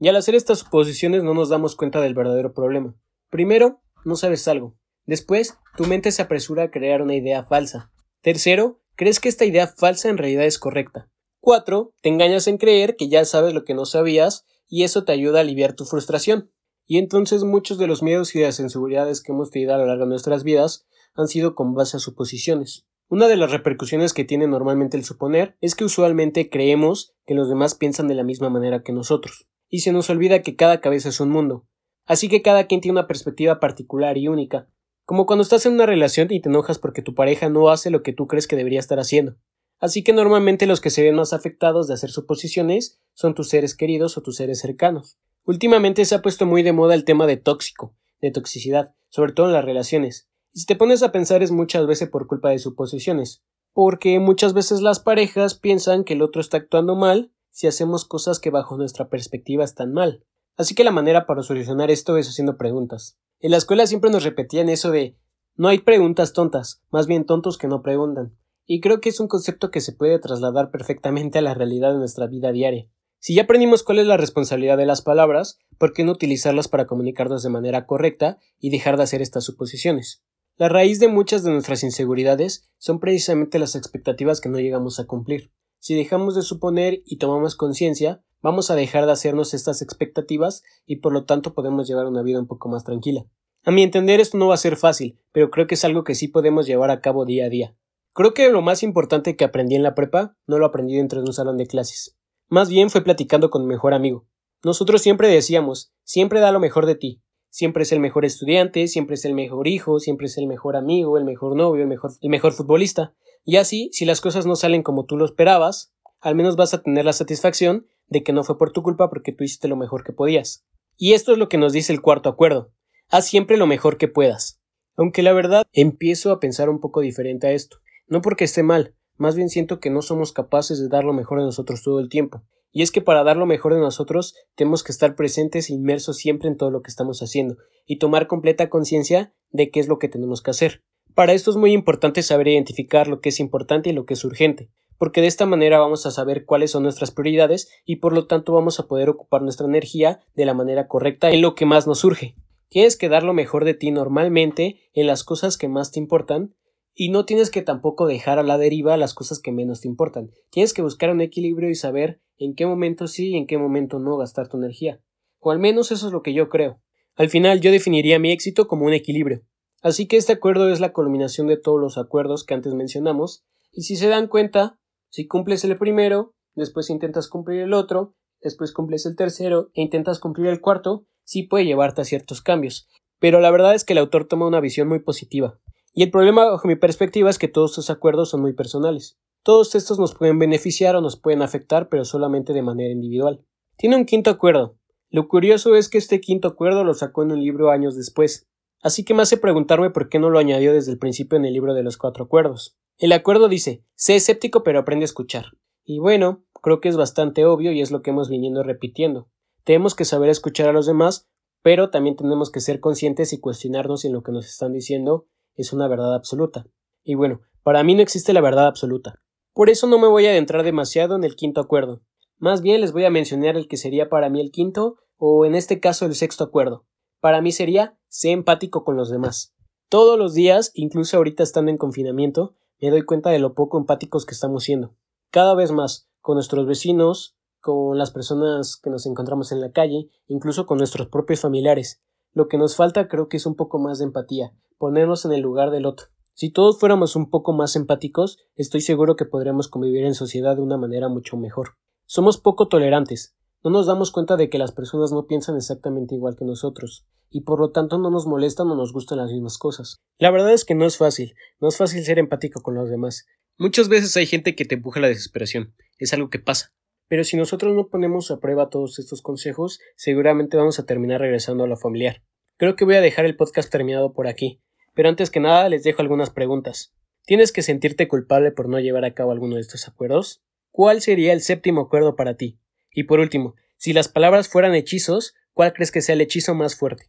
Y 0.00 0.08
al 0.08 0.16
hacer 0.16 0.34
estas 0.34 0.60
suposiciones 0.60 1.22
no 1.22 1.34
nos 1.34 1.50
damos 1.50 1.76
cuenta 1.76 2.00
del 2.00 2.14
verdadero 2.14 2.54
problema. 2.54 2.96
Primero, 3.28 3.82
no 4.06 4.16
sabes 4.16 4.48
algo. 4.48 4.78
Después, 5.04 5.58
tu 5.76 5.84
mente 5.84 6.10
se 6.10 6.22
apresura 6.22 6.64
a 6.64 6.70
crear 6.70 7.02
una 7.02 7.14
idea 7.14 7.44
falsa. 7.44 7.90
Tercero, 8.22 8.80
crees 8.96 9.20
que 9.20 9.28
esta 9.28 9.44
idea 9.44 9.66
falsa 9.66 10.08
en 10.08 10.16
realidad 10.16 10.46
es 10.46 10.58
correcta. 10.58 11.10
4. 11.48 11.94
Te 12.02 12.10
engañas 12.10 12.46
en 12.46 12.58
creer 12.58 12.94
que 12.94 13.08
ya 13.08 13.24
sabes 13.24 13.54
lo 13.54 13.64
que 13.64 13.72
no 13.72 13.86
sabías 13.86 14.44
y 14.68 14.82
eso 14.82 15.04
te 15.04 15.12
ayuda 15.12 15.38
a 15.38 15.40
aliviar 15.40 15.72
tu 15.72 15.86
frustración. 15.86 16.50
Y 16.86 16.98
entonces 16.98 17.42
muchos 17.42 17.78
de 17.78 17.86
los 17.86 18.02
miedos 18.02 18.34
y 18.34 18.40
las 18.42 18.60
inseguridades 18.60 19.22
que 19.22 19.32
hemos 19.32 19.50
tenido 19.50 19.72
a 19.72 19.78
lo 19.78 19.86
largo 19.86 20.04
de 20.04 20.10
nuestras 20.10 20.44
vidas 20.44 20.86
han 21.14 21.26
sido 21.26 21.54
con 21.54 21.72
base 21.72 21.96
a 21.96 22.00
suposiciones. 22.00 22.86
Una 23.08 23.28
de 23.28 23.36
las 23.36 23.50
repercusiones 23.50 24.12
que 24.12 24.26
tiene 24.26 24.46
normalmente 24.46 24.98
el 24.98 25.06
suponer 25.06 25.56
es 25.62 25.74
que 25.74 25.86
usualmente 25.86 26.50
creemos 26.50 27.14
que 27.24 27.32
los 27.32 27.48
demás 27.48 27.74
piensan 27.74 28.08
de 28.08 28.14
la 28.14 28.24
misma 28.24 28.50
manera 28.50 28.82
que 28.82 28.92
nosotros, 28.92 29.48
y 29.70 29.78
se 29.78 29.90
nos 29.90 30.10
olvida 30.10 30.42
que 30.42 30.54
cada 30.54 30.82
cabeza 30.82 31.08
es 31.08 31.18
un 31.18 31.30
mundo. 31.30 31.66
Así 32.04 32.28
que 32.28 32.42
cada 32.42 32.66
quien 32.66 32.82
tiene 32.82 32.98
una 32.98 33.08
perspectiva 33.08 33.58
particular 33.58 34.18
y 34.18 34.28
única, 34.28 34.68
como 35.06 35.24
cuando 35.24 35.44
estás 35.44 35.64
en 35.64 35.72
una 35.72 35.86
relación 35.86 36.28
y 36.30 36.42
te 36.42 36.50
enojas 36.50 36.78
porque 36.78 37.00
tu 37.00 37.14
pareja 37.14 37.48
no 37.48 37.70
hace 37.70 37.88
lo 37.88 38.02
que 38.02 38.12
tú 38.12 38.26
crees 38.26 38.46
que 38.46 38.56
debería 38.56 38.80
estar 38.80 39.00
haciendo. 39.00 39.38
Así 39.80 40.02
que 40.02 40.12
normalmente 40.12 40.66
los 40.66 40.80
que 40.80 40.90
se 40.90 41.02
ven 41.02 41.14
más 41.14 41.32
afectados 41.32 41.86
de 41.86 41.94
hacer 41.94 42.10
suposiciones 42.10 43.00
son 43.14 43.34
tus 43.34 43.48
seres 43.48 43.76
queridos 43.76 44.18
o 44.18 44.22
tus 44.22 44.36
seres 44.36 44.60
cercanos. 44.60 45.18
Últimamente 45.44 46.04
se 46.04 46.14
ha 46.14 46.22
puesto 46.22 46.46
muy 46.46 46.62
de 46.62 46.72
moda 46.72 46.94
el 46.94 47.04
tema 47.04 47.26
de 47.26 47.36
tóxico, 47.36 47.94
de 48.20 48.32
toxicidad, 48.32 48.94
sobre 49.08 49.32
todo 49.32 49.46
en 49.46 49.52
las 49.52 49.64
relaciones. 49.64 50.28
Y 50.52 50.60
si 50.60 50.66
te 50.66 50.76
pones 50.76 51.02
a 51.02 51.12
pensar 51.12 51.42
es 51.42 51.52
muchas 51.52 51.86
veces 51.86 52.08
por 52.08 52.26
culpa 52.26 52.50
de 52.50 52.58
suposiciones, 52.58 53.44
porque 53.72 54.18
muchas 54.18 54.52
veces 54.52 54.80
las 54.80 54.98
parejas 54.98 55.54
piensan 55.54 56.02
que 56.02 56.14
el 56.14 56.22
otro 56.22 56.40
está 56.40 56.56
actuando 56.56 56.96
mal 56.96 57.32
si 57.50 57.68
hacemos 57.68 58.04
cosas 58.04 58.40
que 58.40 58.50
bajo 58.50 58.76
nuestra 58.76 59.08
perspectiva 59.08 59.64
están 59.64 59.92
mal. 59.92 60.24
Así 60.56 60.74
que 60.74 60.84
la 60.84 60.90
manera 60.90 61.24
para 61.24 61.44
solucionar 61.44 61.90
esto 61.90 62.16
es 62.16 62.28
haciendo 62.28 62.56
preguntas. 62.56 63.16
En 63.38 63.52
la 63.52 63.56
escuela 63.56 63.86
siempre 63.86 64.10
nos 64.10 64.24
repetían 64.24 64.68
eso 64.68 64.90
de 64.90 65.16
no 65.54 65.68
hay 65.68 65.78
preguntas 65.78 66.32
tontas, 66.32 66.82
más 66.90 67.06
bien 67.06 67.24
tontos 67.24 67.58
que 67.58 67.68
no 67.68 67.82
preguntan 67.82 68.36
y 68.68 68.80
creo 68.80 69.00
que 69.00 69.08
es 69.08 69.18
un 69.18 69.28
concepto 69.28 69.70
que 69.70 69.80
se 69.80 69.94
puede 69.94 70.18
trasladar 70.18 70.70
perfectamente 70.70 71.38
a 71.38 71.42
la 71.42 71.54
realidad 71.54 71.92
de 71.92 71.98
nuestra 71.98 72.26
vida 72.26 72.52
diaria. 72.52 72.86
Si 73.18 73.34
ya 73.34 73.42
aprendimos 73.42 73.82
cuál 73.82 73.98
es 73.98 74.06
la 74.06 74.18
responsabilidad 74.18 74.76
de 74.76 74.84
las 74.84 75.00
palabras, 75.00 75.58
¿por 75.78 75.94
qué 75.94 76.04
no 76.04 76.12
utilizarlas 76.12 76.68
para 76.68 76.86
comunicarnos 76.86 77.42
de 77.42 77.48
manera 77.48 77.86
correcta 77.86 78.38
y 78.60 78.68
dejar 78.68 78.98
de 78.98 79.04
hacer 79.04 79.22
estas 79.22 79.44
suposiciones? 79.44 80.22
La 80.58 80.68
raíz 80.68 81.00
de 81.00 81.08
muchas 81.08 81.42
de 81.42 81.50
nuestras 81.50 81.82
inseguridades 81.82 82.68
son 82.76 83.00
precisamente 83.00 83.58
las 83.58 83.74
expectativas 83.74 84.40
que 84.40 84.50
no 84.50 84.58
llegamos 84.58 85.00
a 85.00 85.06
cumplir. 85.06 85.50
Si 85.78 85.94
dejamos 85.94 86.34
de 86.34 86.42
suponer 86.42 87.02
y 87.06 87.16
tomamos 87.16 87.56
conciencia, 87.56 88.22
vamos 88.42 88.70
a 88.70 88.74
dejar 88.74 89.06
de 89.06 89.12
hacernos 89.12 89.54
estas 89.54 89.80
expectativas 89.80 90.62
y 90.84 90.96
por 90.96 91.14
lo 91.14 91.24
tanto 91.24 91.54
podemos 91.54 91.88
llevar 91.88 92.04
una 92.04 92.22
vida 92.22 92.38
un 92.38 92.46
poco 92.46 92.68
más 92.68 92.84
tranquila. 92.84 93.24
A 93.64 93.70
mi 93.70 93.82
entender 93.82 94.20
esto 94.20 94.36
no 94.36 94.48
va 94.48 94.54
a 94.54 94.58
ser 94.58 94.76
fácil, 94.76 95.18
pero 95.32 95.50
creo 95.50 95.66
que 95.66 95.74
es 95.74 95.84
algo 95.86 96.04
que 96.04 96.14
sí 96.14 96.28
podemos 96.28 96.66
llevar 96.66 96.90
a 96.90 97.00
cabo 97.00 97.24
día 97.24 97.46
a 97.46 97.48
día. 97.48 97.77
Creo 98.18 98.34
que 98.34 98.50
lo 98.50 98.62
más 98.62 98.82
importante 98.82 99.36
que 99.36 99.44
aprendí 99.44 99.76
en 99.76 99.84
la 99.84 99.94
prepa 99.94 100.36
no 100.48 100.58
lo 100.58 100.66
aprendí 100.66 100.96
dentro 100.96 101.20
de 101.20 101.28
un 101.28 101.32
salón 101.32 101.56
de 101.56 101.68
clases. 101.68 102.18
Más 102.48 102.68
bien 102.68 102.90
fue 102.90 103.04
platicando 103.04 103.48
con 103.48 103.62
mi 103.62 103.68
mejor 103.68 103.94
amigo. 103.94 104.26
Nosotros 104.64 105.02
siempre 105.02 105.28
decíamos, 105.28 105.92
siempre 106.02 106.40
da 106.40 106.50
lo 106.50 106.58
mejor 106.58 106.86
de 106.86 106.96
ti. 106.96 107.22
Siempre 107.48 107.84
es 107.84 107.92
el 107.92 108.00
mejor 108.00 108.24
estudiante, 108.24 108.88
siempre 108.88 109.14
es 109.14 109.24
el 109.24 109.34
mejor 109.34 109.68
hijo, 109.68 110.00
siempre 110.00 110.26
es 110.26 110.36
el 110.36 110.48
mejor 110.48 110.74
amigo, 110.74 111.16
el 111.16 111.24
mejor 111.24 111.54
novio, 111.54 111.82
el 111.82 111.88
mejor, 111.88 112.10
el 112.20 112.28
mejor 112.28 112.54
futbolista. 112.54 113.14
Y 113.44 113.54
así, 113.54 113.88
si 113.92 114.04
las 114.04 114.20
cosas 114.20 114.46
no 114.46 114.56
salen 114.56 114.82
como 114.82 115.04
tú 115.04 115.16
lo 115.16 115.24
esperabas, 115.24 115.94
al 116.20 116.34
menos 116.34 116.56
vas 116.56 116.74
a 116.74 116.82
tener 116.82 117.04
la 117.04 117.12
satisfacción 117.12 117.86
de 118.08 118.24
que 118.24 118.32
no 118.32 118.42
fue 118.42 118.58
por 118.58 118.72
tu 118.72 118.82
culpa 118.82 119.10
porque 119.10 119.30
tú 119.30 119.44
hiciste 119.44 119.68
lo 119.68 119.76
mejor 119.76 120.02
que 120.02 120.12
podías. 120.12 120.66
Y 120.96 121.12
esto 121.12 121.30
es 121.30 121.38
lo 121.38 121.48
que 121.48 121.58
nos 121.58 121.72
dice 121.72 121.92
el 121.92 122.02
cuarto 122.02 122.28
acuerdo. 122.28 122.72
Haz 123.10 123.28
siempre 123.28 123.56
lo 123.56 123.68
mejor 123.68 123.96
que 123.96 124.08
puedas. 124.08 124.60
Aunque 124.96 125.22
la 125.22 125.32
verdad 125.32 125.62
empiezo 125.72 126.32
a 126.32 126.40
pensar 126.40 126.68
un 126.68 126.80
poco 126.80 127.00
diferente 127.00 127.46
a 127.46 127.52
esto. 127.52 127.78
No 128.08 128.22
porque 128.22 128.44
esté 128.44 128.62
mal, 128.62 128.94
más 129.16 129.36
bien 129.36 129.50
siento 129.50 129.80
que 129.80 129.90
no 129.90 130.00
somos 130.00 130.32
capaces 130.32 130.80
de 130.80 130.88
dar 130.88 131.04
lo 131.04 131.12
mejor 131.12 131.38
de 131.38 131.44
nosotros 131.44 131.82
todo 131.82 132.00
el 132.00 132.08
tiempo. 132.08 132.42
Y 132.70 132.82
es 132.82 132.92
que 132.92 133.00
para 133.02 133.24
dar 133.24 133.36
lo 133.36 133.46
mejor 133.46 133.74
de 133.74 133.80
nosotros 133.80 134.34
tenemos 134.54 134.82
que 134.82 134.92
estar 134.92 135.16
presentes 135.16 135.68
e 135.68 135.74
inmersos 135.74 136.16
siempre 136.16 136.48
en 136.48 136.56
todo 136.56 136.70
lo 136.70 136.82
que 136.82 136.90
estamos 136.90 137.22
haciendo 137.22 137.56
y 137.86 137.98
tomar 137.98 138.26
completa 138.26 138.70
conciencia 138.70 139.32
de 139.50 139.70
qué 139.70 139.80
es 139.80 139.88
lo 139.88 139.98
que 139.98 140.08
tenemos 140.08 140.42
que 140.42 140.50
hacer. 140.50 140.82
Para 141.14 141.32
esto 141.32 141.50
es 141.50 141.56
muy 141.56 141.72
importante 141.72 142.22
saber 142.22 142.48
identificar 142.48 143.08
lo 143.08 143.20
que 143.20 143.30
es 143.30 143.40
importante 143.40 143.90
y 143.90 143.92
lo 143.92 144.06
que 144.06 144.14
es 144.14 144.24
urgente, 144.24 144.70
porque 144.98 145.20
de 145.20 145.26
esta 145.26 145.46
manera 145.46 145.78
vamos 145.78 146.06
a 146.06 146.10
saber 146.10 146.44
cuáles 146.44 146.70
son 146.70 146.84
nuestras 146.84 147.10
prioridades 147.10 147.68
y 147.84 147.96
por 147.96 148.12
lo 148.12 148.26
tanto 148.26 148.52
vamos 148.52 148.78
a 148.78 148.86
poder 148.86 149.08
ocupar 149.08 149.42
nuestra 149.42 149.66
energía 149.66 150.20
de 150.34 150.44
la 150.44 150.54
manera 150.54 150.86
correcta 150.86 151.30
en 151.30 151.42
lo 151.42 151.54
que 151.54 151.66
más 151.66 151.86
nos 151.86 152.00
surge. 152.00 152.34
Tienes 152.68 152.96
que 152.96 153.08
dar 153.08 153.22
lo 153.22 153.32
mejor 153.32 153.64
de 153.64 153.74
ti 153.74 153.90
normalmente 153.90 154.90
en 154.92 155.06
las 155.06 155.24
cosas 155.24 155.56
que 155.56 155.68
más 155.68 155.90
te 155.90 155.98
importan 155.98 156.54
y 157.00 157.10
no 157.10 157.24
tienes 157.24 157.52
que 157.52 157.62
tampoco 157.62 158.08
dejar 158.08 158.40
a 158.40 158.42
la 158.42 158.58
deriva 158.58 158.96
las 158.96 159.14
cosas 159.14 159.38
que 159.38 159.52
menos 159.52 159.82
te 159.82 159.86
importan. 159.86 160.32
Tienes 160.50 160.74
que 160.74 160.82
buscar 160.82 161.10
un 161.10 161.20
equilibrio 161.20 161.70
y 161.70 161.76
saber 161.76 162.20
en 162.38 162.56
qué 162.56 162.66
momento 162.66 163.06
sí 163.06 163.28
y 163.28 163.36
en 163.36 163.46
qué 163.46 163.56
momento 163.56 164.00
no 164.00 164.16
gastar 164.16 164.48
tu 164.48 164.56
energía. 164.56 165.00
O 165.38 165.52
al 165.52 165.60
menos 165.60 165.92
eso 165.92 166.08
es 166.08 166.12
lo 166.12 166.22
que 166.22 166.34
yo 166.34 166.48
creo. 166.48 166.82
Al 167.14 167.28
final 167.28 167.60
yo 167.60 167.70
definiría 167.70 168.18
mi 168.18 168.32
éxito 168.32 168.66
como 168.66 168.84
un 168.84 168.94
equilibrio. 168.94 169.44
Así 169.80 170.08
que 170.08 170.16
este 170.16 170.32
acuerdo 170.32 170.72
es 170.72 170.80
la 170.80 170.92
culminación 170.92 171.46
de 171.46 171.56
todos 171.56 171.80
los 171.80 171.98
acuerdos 171.98 172.42
que 172.44 172.54
antes 172.54 172.74
mencionamos, 172.74 173.44
y 173.70 173.82
si 173.82 173.94
se 173.94 174.08
dan 174.08 174.26
cuenta, 174.26 174.80
si 175.08 175.28
cumples 175.28 175.62
el 175.62 175.78
primero, 175.78 176.34
después 176.56 176.90
intentas 176.90 177.28
cumplir 177.28 177.60
el 177.60 177.74
otro, 177.74 178.16
después 178.42 178.72
cumples 178.72 179.06
el 179.06 179.14
tercero 179.14 179.70
e 179.74 179.82
intentas 179.82 180.18
cumplir 180.18 180.48
el 180.48 180.60
cuarto, 180.60 181.06
sí 181.22 181.44
puede 181.44 181.64
llevarte 181.64 182.00
a 182.00 182.04
ciertos 182.04 182.42
cambios. 182.42 182.88
Pero 183.20 183.40
la 183.40 183.52
verdad 183.52 183.76
es 183.76 183.84
que 183.84 183.92
el 183.92 184.00
autor 184.00 184.26
toma 184.26 184.48
una 184.48 184.60
visión 184.60 184.88
muy 184.88 184.98
positiva. 184.98 185.60
Y 185.92 186.02
el 186.02 186.10
problema, 186.10 186.44
bajo 186.44 186.68
mi 186.68 186.76
perspectiva, 186.76 187.30
es 187.30 187.38
que 187.38 187.48
todos 187.48 187.72
estos 187.72 187.90
acuerdos 187.90 188.30
son 188.30 188.40
muy 188.40 188.52
personales. 188.52 189.18
Todos 189.42 189.74
estos 189.74 189.98
nos 189.98 190.14
pueden 190.14 190.38
beneficiar 190.38 190.96
o 190.96 191.00
nos 191.00 191.18
pueden 191.18 191.42
afectar, 191.42 191.88
pero 191.88 192.04
solamente 192.04 192.52
de 192.52 192.62
manera 192.62 192.92
individual. 192.92 193.44
Tiene 193.76 193.96
un 193.96 194.04
quinto 194.04 194.30
acuerdo. 194.30 194.76
Lo 195.10 195.26
curioso 195.26 195.74
es 195.74 195.88
que 195.88 195.98
este 195.98 196.20
quinto 196.20 196.48
acuerdo 196.48 196.84
lo 196.84 196.94
sacó 196.94 197.22
en 197.22 197.32
un 197.32 197.40
libro 197.40 197.70
años 197.70 197.96
después. 197.96 198.46
Así 198.82 199.04
que 199.04 199.14
me 199.14 199.22
hace 199.22 199.38
preguntarme 199.38 199.90
por 199.90 200.08
qué 200.08 200.18
no 200.18 200.30
lo 200.30 200.38
añadió 200.38 200.72
desde 200.72 200.92
el 200.92 200.98
principio 200.98 201.38
en 201.38 201.44
el 201.44 201.54
libro 201.54 201.74
de 201.74 201.82
los 201.82 201.96
cuatro 201.96 202.24
acuerdos. 202.24 202.76
El 202.98 203.12
acuerdo 203.12 203.48
dice, 203.48 203.84
sé 203.94 204.16
escéptico 204.16 204.62
pero 204.62 204.80
aprende 204.80 205.04
a 205.04 205.06
escuchar. 205.06 205.46
Y 205.84 205.98
bueno, 205.98 206.44
creo 206.62 206.80
que 206.80 206.88
es 206.88 206.96
bastante 206.96 207.46
obvio 207.46 207.72
y 207.72 207.80
es 207.80 207.90
lo 207.90 208.02
que 208.02 208.10
hemos 208.10 208.28
viniendo 208.28 208.62
repitiendo. 208.62 209.28
Tenemos 209.64 209.94
que 209.94 210.04
saber 210.04 210.28
escuchar 210.28 210.68
a 210.68 210.72
los 210.72 210.86
demás, 210.86 211.28
pero 211.62 211.90
también 211.90 212.16
tenemos 212.16 212.50
que 212.50 212.60
ser 212.60 212.80
conscientes 212.80 213.32
y 213.32 213.40
cuestionarnos 213.40 214.02
si 214.02 214.10
lo 214.10 214.22
que 214.22 214.32
nos 214.32 214.46
están 214.46 214.72
diciendo 214.72 215.26
es 215.58 215.72
una 215.74 215.88
verdad 215.88 216.14
absoluta. 216.14 216.66
Y 217.04 217.14
bueno, 217.14 217.40
para 217.62 217.82
mí 217.82 217.94
no 217.94 218.00
existe 218.00 218.32
la 218.32 218.40
verdad 218.40 218.66
absoluta. 218.66 219.20
Por 219.52 219.68
eso 219.68 219.86
no 219.86 219.98
me 219.98 220.08
voy 220.08 220.24
a 220.26 220.30
adentrar 220.30 220.62
demasiado 220.62 221.16
en 221.16 221.24
el 221.24 221.36
quinto 221.36 221.60
acuerdo. 221.60 222.00
Más 222.38 222.62
bien 222.62 222.80
les 222.80 222.92
voy 222.92 223.04
a 223.04 223.10
mencionar 223.10 223.56
el 223.56 223.68
que 223.68 223.76
sería 223.76 224.08
para 224.08 224.30
mí 224.30 224.40
el 224.40 224.52
quinto, 224.52 224.96
o 225.16 225.44
en 225.44 225.54
este 225.54 225.80
caso 225.80 226.06
el 226.06 226.14
sexto 226.14 226.44
acuerdo. 226.44 226.86
Para 227.20 227.42
mí 227.42 227.52
sería 227.52 227.98
sé 228.08 228.30
empático 228.30 228.84
con 228.84 228.96
los 228.96 229.10
demás. 229.10 229.54
Todos 229.88 230.18
los 230.18 230.34
días, 230.34 230.70
incluso 230.74 231.16
ahorita 231.16 231.42
estando 231.42 231.70
en 231.70 231.78
confinamiento, 231.78 232.54
me 232.80 232.90
doy 232.90 233.02
cuenta 233.02 233.30
de 233.30 233.40
lo 233.40 233.54
poco 233.54 233.78
empáticos 233.78 234.24
que 234.24 234.34
estamos 234.34 234.64
siendo. 234.64 234.94
Cada 235.30 235.54
vez 235.54 235.72
más, 235.72 236.08
con 236.20 236.36
nuestros 236.36 236.66
vecinos, 236.66 237.36
con 237.60 237.98
las 237.98 238.12
personas 238.12 238.76
que 238.76 238.90
nos 238.90 239.06
encontramos 239.06 239.50
en 239.50 239.60
la 239.60 239.72
calle, 239.72 240.08
incluso 240.28 240.66
con 240.66 240.78
nuestros 240.78 241.08
propios 241.08 241.40
familiares. 241.40 242.00
Lo 242.32 242.46
que 242.46 242.58
nos 242.58 242.76
falta 242.76 243.08
creo 243.08 243.28
que 243.28 243.38
es 243.38 243.46
un 243.46 243.56
poco 243.56 243.78
más 243.78 243.98
de 243.98 244.04
empatía, 244.04 244.54
ponernos 244.78 245.24
en 245.24 245.32
el 245.32 245.40
lugar 245.40 245.70
del 245.70 245.86
otro. 245.86 246.06
Si 246.34 246.50
todos 246.50 246.78
fuéramos 246.78 247.16
un 247.16 247.30
poco 247.30 247.52
más 247.52 247.74
empáticos, 247.74 248.38
estoy 248.54 248.80
seguro 248.80 249.16
que 249.16 249.24
podríamos 249.24 249.68
convivir 249.68 250.04
en 250.04 250.14
sociedad 250.14 250.56
de 250.56 250.62
una 250.62 250.76
manera 250.76 251.08
mucho 251.08 251.36
mejor. 251.36 251.76
Somos 252.06 252.38
poco 252.38 252.68
tolerantes, 252.68 253.36
no 253.64 253.70
nos 253.70 253.86
damos 253.86 254.12
cuenta 254.12 254.36
de 254.36 254.48
que 254.48 254.58
las 254.58 254.70
personas 254.70 255.10
no 255.10 255.26
piensan 255.26 255.56
exactamente 255.56 256.14
igual 256.14 256.36
que 256.36 256.44
nosotros, 256.44 257.06
y 257.28 257.40
por 257.40 257.58
lo 257.58 257.72
tanto 257.72 257.98
no 257.98 258.08
nos 258.10 258.26
molestan 258.26 258.70
o 258.70 258.76
nos 258.76 258.92
gustan 258.92 259.18
las 259.18 259.32
mismas 259.32 259.58
cosas. 259.58 260.00
La 260.18 260.30
verdad 260.30 260.52
es 260.52 260.64
que 260.64 260.76
no 260.76 260.86
es 260.86 260.96
fácil, 260.96 261.34
no 261.60 261.68
es 261.68 261.76
fácil 261.76 262.04
ser 262.04 262.20
empático 262.20 262.62
con 262.62 262.76
los 262.76 262.88
demás. 262.88 263.26
Muchas 263.58 263.88
veces 263.88 264.16
hay 264.16 264.26
gente 264.26 264.54
que 264.54 264.64
te 264.64 264.76
empuja 264.76 265.00
a 265.00 265.02
la 265.02 265.08
desesperación, 265.08 265.74
es 265.98 266.12
algo 266.12 266.30
que 266.30 266.38
pasa. 266.38 266.72
Pero 267.08 267.24
si 267.24 267.36
nosotros 267.36 267.74
no 267.74 267.88
ponemos 267.88 268.30
a 268.30 268.38
prueba 268.38 268.70
todos 268.70 269.00
estos 269.00 269.22
consejos, 269.22 269.80
seguramente 269.96 270.56
vamos 270.56 270.78
a 270.78 270.86
terminar 270.86 271.20
regresando 271.20 271.64
a 271.64 271.66
lo 271.66 271.76
familiar. 271.76 272.22
Creo 272.58 272.76
que 272.76 272.84
voy 272.84 272.94
a 272.94 273.00
dejar 273.00 273.24
el 273.24 273.36
podcast 273.36 273.70
terminado 273.72 274.12
por 274.12 274.28
aquí, 274.28 274.60
pero 274.98 275.10
antes 275.10 275.30
que 275.30 275.38
nada 275.38 275.68
les 275.68 275.84
dejo 275.84 276.02
algunas 276.02 276.30
preguntas. 276.30 276.92
¿Tienes 277.24 277.52
que 277.52 277.62
sentirte 277.62 278.08
culpable 278.08 278.50
por 278.50 278.68
no 278.68 278.80
llevar 278.80 279.04
a 279.04 279.14
cabo 279.14 279.30
alguno 279.30 279.54
de 279.54 279.60
estos 279.60 279.86
acuerdos? 279.86 280.42
¿Cuál 280.72 281.00
sería 281.02 281.32
el 281.32 281.40
séptimo 281.40 281.82
acuerdo 281.82 282.16
para 282.16 282.34
ti? 282.34 282.58
Y 282.90 283.04
por 283.04 283.20
último, 283.20 283.54
si 283.76 283.92
las 283.92 284.08
palabras 284.08 284.48
fueran 284.48 284.74
hechizos, 284.74 285.34
¿cuál 285.54 285.72
crees 285.72 285.92
que 285.92 286.02
sea 286.02 286.16
el 286.16 286.20
hechizo 286.20 286.52
más 286.56 286.74
fuerte? 286.74 287.08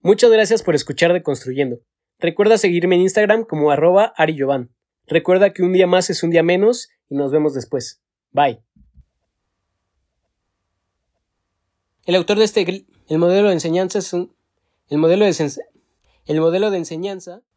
Muchas 0.00 0.32
gracias 0.32 0.64
por 0.64 0.74
escuchar 0.74 1.12
de 1.12 1.22
Construyendo. 1.22 1.78
Recuerda 2.18 2.58
seguirme 2.58 2.96
en 2.96 3.02
Instagram 3.02 3.44
como 3.44 3.70
arroba 3.70 4.12
ariyovan. 4.16 4.74
Recuerda 5.06 5.52
que 5.52 5.62
un 5.62 5.72
día 5.72 5.86
más 5.86 6.10
es 6.10 6.24
un 6.24 6.30
día 6.30 6.42
menos 6.42 6.88
y 7.08 7.14
nos 7.14 7.30
vemos 7.30 7.54
después. 7.54 8.02
Bye. 8.32 8.60
El 12.06 12.16
autor 12.16 12.38
de 12.38 12.44
este 12.44 12.86
el 13.08 13.18
modelo 13.18 13.46
de 13.46 13.54
enseñanza 13.54 14.00
es 14.00 14.12
un 14.12 14.34
el 14.88 14.98
modelo 14.98 15.24
de 15.24 15.30
el 16.30 16.40
modelo 16.40 16.70
de 16.70 16.78
enseñanza 16.78 17.42